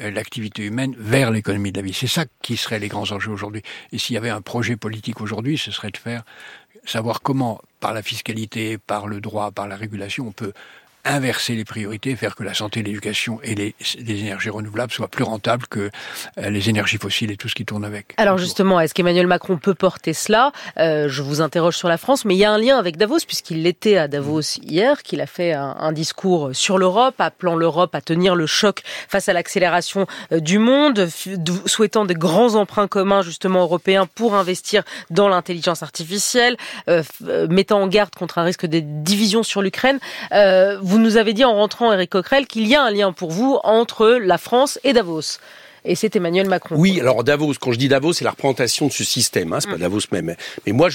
euh, 0.00 0.10
l'activité 0.10 0.64
humaine 0.64 0.96
vers 0.98 1.30
l'économie 1.30 1.70
de 1.70 1.78
la 1.78 1.86
vie. 1.86 1.92
C'est 1.92 2.08
ça 2.08 2.24
qui 2.42 2.56
serait 2.56 2.80
les 2.80 2.88
grands 2.88 3.12
enjeux 3.12 3.30
aujourd'hui. 3.30 3.62
Et 3.92 3.98
s'il 3.98 4.14
y 4.14 4.16
avait 4.16 4.30
un 4.30 4.40
projet 4.40 4.74
politique 4.74 5.20
aujourd'hui, 5.20 5.56
ce 5.56 5.70
serait 5.70 5.92
de 5.92 5.96
faire 5.96 6.24
savoir 6.84 7.22
comment, 7.22 7.60
par 7.80 7.92
la 7.92 8.02
fiscalité, 8.02 8.78
par 8.78 9.06
le 9.06 9.20
droit, 9.20 9.50
par 9.50 9.68
la 9.68 9.76
régulation, 9.76 10.28
on 10.28 10.32
peut 10.32 10.52
inverser 11.04 11.54
les 11.54 11.64
priorités, 11.64 12.16
faire 12.16 12.34
que 12.34 12.42
la 12.42 12.54
santé, 12.54 12.82
l'éducation 12.82 13.38
et 13.42 13.54
les, 13.54 13.74
énergies 13.98 14.50
renouvelables 14.50 14.92
soient 14.92 15.08
plus 15.08 15.24
rentables 15.24 15.66
que 15.66 15.90
euh, 16.38 16.50
les 16.50 16.68
énergies 16.70 16.96
fossiles 16.96 17.30
et 17.30 17.36
tout 17.36 17.48
ce 17.48 17.54
qui 17.54 17.64
tourne 17.64 17.84
avec. 17.84 18.14
Alors 18.16 18.38
justement, 18.38 18.80
est-ce 18.80 18.94
qu'Emmanuel 18.94 19.26
Macron 19.26 19.58
peut 19.58 19.74
porter 19.74 20.12
cela? 20.12 20.52
Euh, 20.78 21.08
Je 21.08 21.22
vous 21.22 21.40
interroge 21.40 21.76
sur 21.76 21.88
la 21.88 21.98
France, 21.98 22.24
mais 22.24 22.34
il 22.34 22.38
y 22.38 22.44
a 22.44 22.52
un 22.52 22.58
lien 22.58 22.78
avec 22.78 22.96
Davos, 22.96 23.18
puisqu'il 23.26 23.62
l'était 23.62 23.98
à 23.98 24.08
Davos 24.08 24.58
hier, 24.62 25.02
qu'il 25.02 25.20
a 25.20 25.26
fait 25.26 25.52
un, 25.52 25.92
discours 25.92 26.50
sur 26.52 26.78
l'Europe, 26.78 27.14
appelant 27.18 27.54
l'Europe 27.54 27.94
à 27.94 28.00
tenir 28.00 28.34
le 28.34 28.46
choc 28.46 28.82
face 29.08 29.28
à 29.28 29.32
l'accélération 29.32 30.06
euh, 30.32 30.40
du 30.40 30.58
monde, 30.58 31.08
souhaitant 31.66 32.04
des 32.04 32.14
grands 32.14 32.54
emprunts 32.54 32.88
communs 32.88 33.22
justement 33.22 33.62
européens 33.62 34.06
pour 34.06 34.34
investir 34.34 34.82
dans 35.10 35.28
l'intelligence 35.28 35.82
artificielle, 35.82 36.56
mettant 37.48 37.82
en 37.82 37.86
garde 37.86 38.14
contre 38.14 38.38
un 38.38 38.44
risque 38.44 38.66
de 38.66 38.80
division 38.80 39.42
sur 39.42 39.62
l'Ukraine. 39.62 39.98
vous 40.80 40.93
vous 40.94 41.00
nous 41.00 41.16
avez 41.16 41.32
dit 41.32 41.44
en 41.44 41.54
rentrant, 41.54 41.92
Eric 41.92 42.10
Coquerel, 42.10 42.46
qu'il 42.46 42.68
y 42.68 42.76
a 42.76 42.82
un 42.84 42.92
lien 42.92 43.10
pour 43.10 43.32
vous 43.32 43.58
entre 43.64 44.06
la 44.22 44.38
France 44.38 44.78
et 44.84 44.92
Davos 44.92 45.40
et 45.84 45.96
c'est 45.96 46.16
Emmanuel 46.16 46.48
Macron. 46.48 46.76
Oui, 46.78 46.98
alors 46.98 47.24
Davos, 47.24 47.52
quand 47.60 47.72
je 47.72 47.78
dis 47.78 47.88
Davos, 47.88 48.14
c'est 48.14 48.24
la 48.24 48.30
représentation 48.30 48.86
de 48.86 48.92
ce 48.92 49.04
système, 49.04 49.52
hein, 49.52 49.60
c'est 49.60 49.68
pas 49.68 49.76
mm. 49.76 49.80
Davos 49.80 50.00
même. 50.12 50.34
Mais 50.64 50.72
moi, 50.72 50.88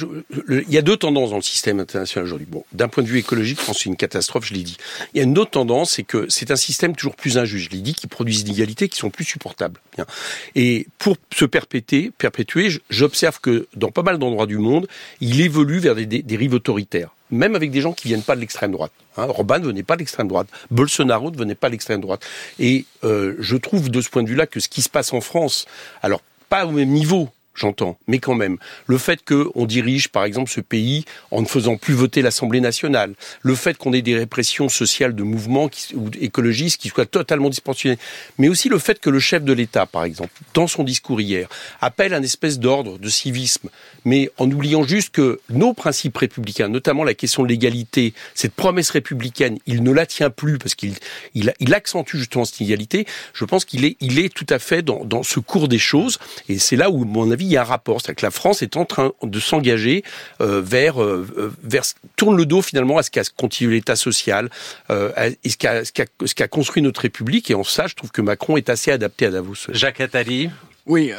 il 0.49 0.63
y 0.67 0.79
a 0.79 0.81
deux 0.81 0.97
tendances 0.97 1.29
dans 1.29 1.35
le 1.35 1.43
système 1.43 1.79
international 1.79 2.25
aujourd'hui. 2.25 2.47
Bon, 2.49 2.63
d'un 2.73 2.87
point 2.87 3.03
de 3.03 3.07
vue 3.07 3.19
écologique, 3.19 3.59
je 3.59 3.65
pense 3.67 3.77
c'est 3.77 3.85
une 3.89 3.97
catastrophe, 3.97 4.45
je 4.47 4.55
l'ai 4.55 4.63
dit. 4.63 4.77
Il 5.13 5.17
y 5.17 5.19
a 5.19 5.25
une 5.25 5.37
autre 5.37 5.51
tendance, 5.51 5.91
c'est 5.91 6.03
que 6.03 6.25
c'est 6.27 6.49
un 6.49 6.55
système 6.55 6.95
toujours 6.95 7.15
plus 7.15 7.37
injuste, 7.37 7.65
je 7.65 7.75
l'ai 7.75 7.83
dit, 7.83 7.93
qui 7.93 8.07
produit 8.07 8.33
des 8.33 8.49
inégalités 8.49 8.89
qui 8.89 8.97
sont 8.97 9.11
plus 9.11 9.25
supportables. 9.25 9.79
Bien. 9.95 10.07
Et 10.55 10.87
pour 10.97 11.17
se 11.35 11.45
perpétuer, 11.45 12.11
perpétuer, 12.17 12.69
j'observe 12.89 13.39
que 13.41 13.67
dans 13.75 13.91
pas 13.91 14.01
mal 14.01 14.17
d'endroits 14.17 14.47
du 14.47 14.57
monde, 14.57 14.87
il 15.21 15.39
évolue 15.41 15.77
vers 15.77 15.93
des 15.93 16.07
dérives 16.07 16.55
autoritaires 16.55 17.11
même 17.31 17.55
avec 17.55 17.71
des 17.71 17.81
gens 17.81 17.93
qui 17.93 18.07
viennent 18.07 18.23
pas 18.23 18.35
de 18.35 18.41
l'extrême 18.41 18.71
droite. 18.71 18.91
Hein, 19.17 19.27
Orban 19.29 19.59
ne 19.59 19.65
venait 19.65 19.83
pas 19.83 19.95
de 19.95 19.99
l'extrême 19.99 20.27
droite, 20.27 20.47
Bolsonaro 20.71 21.31
ne 21.31 21.37
venait 21.37 21.55
pas 21.55 21.67
de 21.67 21.73
l'extrême 21.73 22.01
droite. 22.01 22.25
Et 22.59 22.85
euh, 23.03 23.35
je 23.39 23.57
trouve 23.57 23.89
de 23.89 24.01
ce 24.01 24.09
point 24.09 24.23
de 24.23 24.29
vue-là 24.29 24.47
que 24.47 24.59
ce 24.59 24.69
qui 24.69 24.81
se 24.81 24.89
passe 24.89 25.13
en 25.13 25.21
France, 25.21 25.65
alors 26.01 26.21
pas 26.49 26.65
au 26.65 26.71
même 26.71 26.89
niveau 26.89 27.29
j'entends, 27.59 27.97
mais 28.07 28.19
quand 28.19 28.35
même, 28.35 28.57
le 28.87 28.97
fait 28.97 29.19
qu'on 29.23 29.65
dirige, 29.65 30.09
par 30.09 30.23
exemple, 30.23 30.49
ce 30.49 30.61
pays 30.61 31.05
en 31.31 31.41
ne 31.41 31.47
faisant 31.47 31.77
plus 31.77 31.93
voter 31.93 32.21
l'Assemblée 32.21 32.61
nationale, 32.61 33.13
le 33.41 33.55
fait 33.55 33.77
qu'on 33.77 33.93
ait 33.93 34.01
des 34.01 34.17
répressions 34.17 34.69
sociales 34.69 35.15
de 35.15 35.23
mouvements 35.23 35.69
ou 35.95 36.09
écologistes 36.19 36.81
qui 36.81 36.89
soient 36.89 37.05
totalement 37.05 37.49
disproportionnées, 37.49 37.97
mais 38.37 38.49
aussi 38.49 38.69
le 38.69 38.79
fait 38.79 38.99
que 38.99 39.09
le 39.09 39.19
chef 39.19 39.43
de 39.43 39.53
l'État, 39.53 39.85
par 39.85 40.03
exemple, 40.03 40.31
dans 40.53 40.67
son 40.67 40.83
discours 40.83 41.21
hier, 41.21 41.47
appelle 41.81 42.13
un 42.13 42.23
espèce 42.23 42.59
d'ordre, 42.59 42.97
de 42.97 43.09
civisme, 43.09 43.69
mais 44.05 44.29
en 44.37 44.49
oubliant 44.49 44.83
juste 44.83 45.09
que 45.09 45.39
nos 45.49 45.73
principes 45.73 46.17
républicains, 46.17 46.67
notamment 46.67 47.03
la 47.03 47.13
question 47.13 47.43
de 47.43 47.47
l'égalité, 47.47 48.13
cette 48.33 48.53
promesse 48.53 48.89
républicaine, 48.89 49.59
il 49.65 49.83
ne 49.83 49.91
la 49.91 50.05
tient 50.05 50.29
plus 50.29 50.57
parce 50.57 50.75
qu'il 50.75 50.93
il, 51.35 51.73
accentue 51.73 52.17
justement 52.17 52.45
cette 52.45 52.59
inégalité, 52.59 53.05
je 53.33 53.45
pense 53.45 53.65
qu'il 53.65 53.85
est, 53.85 53.95
il 53.99 54.19
est 54.19 54.33
tout 54.33 54.47
à 54.49 54.59
fait 54.59 54.81
dans, 54.81 55.05
dans 55.05 55.23
ce 55.23 55.39
cours 55.39 55.67
des 55.67 55.77
choses, 55.77 56.17
et 56.47 56.57
c'est 56.59 56.75
là 56.75 56.89
où, 56.89 57.03
à 57.03 57.05
mon 57.05 57.31
avis, 57.31 57.45
il 57.45 57.48
y 57.51 57.57
a 57.57 57.61
un 57.61 57.65
rapport. 57.65 58.01
C'est-à-dire 58.01 58.21
que 58.21 58.25
la 58.25 58.31
France 58.31 58.61
est 58.61 58.77
en 58.77 58.85
train 58.85 59.13
de 59.23 59.39
s'engager 59.39 60.03
euh, 60.41 60.61
vers, 60.61 61.01
euh, 61.01 61.27
euh, 61.37 61.51
vers 61.63 61.83
tourne 62.15 62.37
le 62.37 62.45
dos 62.45 62.61
finalement 62.61 62.97
à 62.97 63.03
ce 63.03 63.11
qu'a 63.11 63.23
continué 63.35 63.75
l'État 63.75 63.95
social, 63.95 64.49
et 64.89 65.49
ce 65.49 65.57
qu'a 65.57 65.83
ce 65.85 66.33
qu'a 66.33 66.47
construit 66.47 66.81
notre 66.81 67.01
République. 67.01 67.49
Et 67.51 67.55
en 67.55 67.63
ça, 67.63 67.87
je 67.87 67.95
trouve 67.95 68.11
que 68.11 68.21
Macron 68.21 68.57
est 68.57 68.69
assez 68.69 68.91
adapté 68.91 69.25
à 69.25 69.31
Davos. 69.31 69.55
Jacques 69.69 70.01
Attali. 70.01 70.49
Oui, 70.85 71.11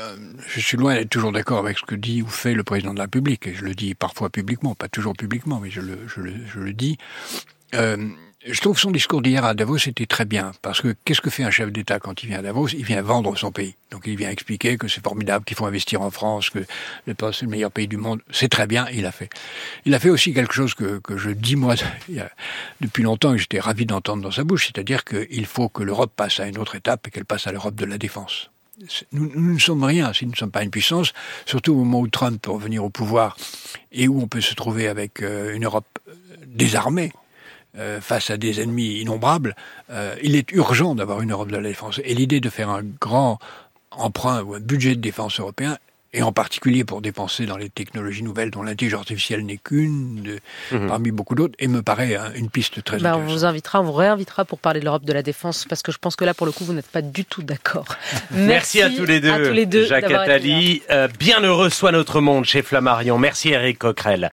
je 0.48 0.60
suis 0.60 0.76
loin 0.76 0.96
d'être 0.96 1.10
toujours 1.10 1.30
d'accord 1.30 1.58
avec 1.58 1.78
ce 1.78 1.84
que 1.84 1.94
dit 1.94 2.22
ou 2.22 2.26
fait 2.26 2.54
le 2.54 2.64
président 2.64 2.92
de 2.92 2.98
la 2.98 3.04
République. 3.04 3.46
Et 3.46 3.54
je 3.54 3.64
le 3.64 3.74
dis 3.74 3.94
parfois 3.94 4.28
publiquement, 4.28 4.74
pas 4.74 4.88
toujours 4.88 5.12
publiquement, 5.12 5.60
mais 5.62 5.70
je 5.70 5.80
le, 5.80 5.98
je 6.08 6.20
le, 6.20 6.32
je 6.52 6.58
le 6.58 6.72
dis. 6.72 6.98
Euh, 7.74 8.08
je 8.46 8.60
trouve 8.60 8.78
son 8.78 8.90
discours 8.90 9.20
d'hier 9.20 9.44
à 9.44 9.52
Davos 9.52 9.76
était 9.76 10.06
très 10.06 10.24
bien, 10.24 10.52
parce 10.62 10.80
que 10.80 10.96
qu'est-ce 11.04 11.20
que 11.20 11.28
fait 11.28 11.44
un 11.44 11.50
chef 11.50 11.70
d'État 11.70 11.98
quand 11.98 12.22
il 12.22 12.28
vient 12.28 12.38
à 12.38 12.42
Davos? 12.42 12.68
Il 12.68 12.84
vient 12.84 13.02
vendre 13.02 13.36
son 13.36 13.52
pays. 13.52 13.74
Donc 13.90 14.04
il 14.06 14.16
vient 14.16 14.30
expliquer 14.30 14.78
que 14.78 14.88
c'est 14.88 15.02
formidable, 15.02 15.44
qu'il 15.44 15.56
faut 15.56 15.66
investir 15.66 16.00
en 16.00 16.10
France, 16.10 16.48
que 16.48 16.60
le 17.06 17.14
c'est 17.32 17.42
le 17.42 17.48
meilleur 17.48 17.70
pays 17.70 17.86
du 17.86 17.98
monde. 17.98 18.22
C'est 18.30 18.48
très 18.48 18.66
bien, 18.66 18.86
il 18.92 19.04
a 19.04 19.12
fait. 19.12 19.28
Il 19.84 19.94
a 19.94 19.98
fait 19.98 20.08
aussi 20.08 20.32
quelque 20.32 20.54
chose 20.54 20.72
que, 20.72 21.00
que 21.00 21.18
je 21.18 21.30
dis 21.30 21.54
moi 21.54 21.74
depuis 22.80 23.02
longtemps 23.02 23.34
et 23.34 23.38
j'étais 23.38 23.60
ravi 23.60 23.84
d'entendre 23.84 24.22
dans 24.22 24.30
sa 24.30 24.44
bouche, 24.44 24.66
c'est-à-dire 24.66 25.04
qu'il 25.04 25.46
faut 25.46 25.68
que 25.68 25.82
l'Europe 25.82 26.12
passe 26.16 26.40
à 26.40 26.46
une 26.46 26.56
autre 26.56 26.76
étape 26.76 27.08
et 27.08 27.10
qu'elle 27.10 27.26
passe 27.26 27.46
à 27.46 27.52
l'Europe 27.52 27.74
de 27.74 27.84
la 27.84 27.98
défense. 27.98 28.50
Nous, 29.12 29.30
nous, 29.34 29.52
ne 29.52 29.58
sommes 29.58 29.84
rien 29.84 30.14
si 30.14 30.24
nous 30.24 30.32
ne 30.32 30.36
sommes 30.36 30.50
pas 30.50 30.62
une 30.62 30.70
puissance, 30.70 31.12
surtout 31.44 31.72
au 31.72 31.76
moment 31.76 32.00
où 32.00 32.08
Trump 32.08 32.40
peut 32.40 32.50
revenir 32.50 32.82
au 32.82 32.88
pouvoir 32.88 33.36
et 33.92 34.08
où 34.08 34.22
on 34.22 34.26
peut 34.26 34.40
se 34.40 34.54
trouver 34.54 34.88
avec 34.88 35.22
euh, 35.22 35.54
une 35.54 35.66
Europe 35.66 35.86
euh, 36.08 36.14
désarmée 36.46 37.12
euh, 37.78 38.00
face 38.00 38.30
à 38.30 38.36
des 38.36 38.60
ennemis 38.60 39.00
innombrables, 39.00 39.54
euh, 39.90 40.14
il 40.22 40.34
est 40.36 40.50
urgent 40.52 40.94
d'avoir 40.94 41.22
une 41.22 41.32
Europe 41.32 41.48
de 41.48 41.56
la 41.56 41.62
défense. 41.62 42.00
Et 42.04 42.14
l'idée 42.14 42.40
de 42.40 42.50
faire 42.50 42.68
un 42.68 42.82
grand 42.82 43.38
emprunt 43.92 44.42
ou 44.42 44.54
un 44.54 44.60
budget 44.60 44.94
de 44.94 45.00
défense 45.00 45.40
européen 45.40 45.78
et 46.12 46.22
en 46.22 46.32
particulier 46.32 46.84
pour 46.84 47.00
dépenser 47.00 47.46
dans 47.46 47.56
les 47.56 47.70
technologies 47.70 48.24
nouvelles 48.24 48.50
dont 48.50 48.62
l'intelligence 48.62 49.02
artificielle 49.02 49.46
n'est 49.46 49.58
qu'une 49.58 50.40
mhm. 50.72 50.88
parmi 50.88 51.12
beaucoup 51.12 51.36
d'autres, 51.36 51.54
et 51.58 51.68
me 51.68 51.82
paraît 51.82 52.16
une 52.34 52.50
piste 52.50 52.82
très 52.82 52.98
bah, 52.98 53.16
On 53.16 53.20
vous 53.20 53.44
invitera, 53.44 53.80
on 53.80 53.84
vous 53.84 53.92
réinvitera 53.92 54.44
pour 54.44 54.58
parler 54.58 54.80
de 54.80 54.84
l'Europe 54.84 55.04
de 55.04 55.12
la 55.12 55.22
défense, 55.22 55.66
parce 55.68 55.82
que 55.82 55.92
je 55.92 55.98
pense 55.98 56.16
que 56.16 56.24
là, 56.24 56.34
pour 56.34 56.46
le 56.46 56.52
coup, 56.52 56.64
vous 56.64 56.72
n'êtes 56.72 56.88
pas 56.88 57.02
du 57.02 57.24
tout 57.24 57.42
d'accord. 57.42 57.86
Merci, 58.32 58.82
à 58.82 58.90
tous 58.90 59.04
les 59.04 59.20
deux. 59.20 59.30
À 59.30 59.38
tous 59.38 59.52
les 59.52 59.66
deux 59.66 59.86
Jacques 59.86 60.10
Attali, 60.10 60.82
euh, 60.90 61.06
bien 61.18 61.40
heureux 61.40 61.70
soit 61.70 61.92
notre 61.92 62.20
monde 62.20 62.44
chez 62.44 62.62
Flammarion. 62.62 63.18
Merci 63.18 63.50
Eric 63.50 63.78
Coquerel. 63.78 64.28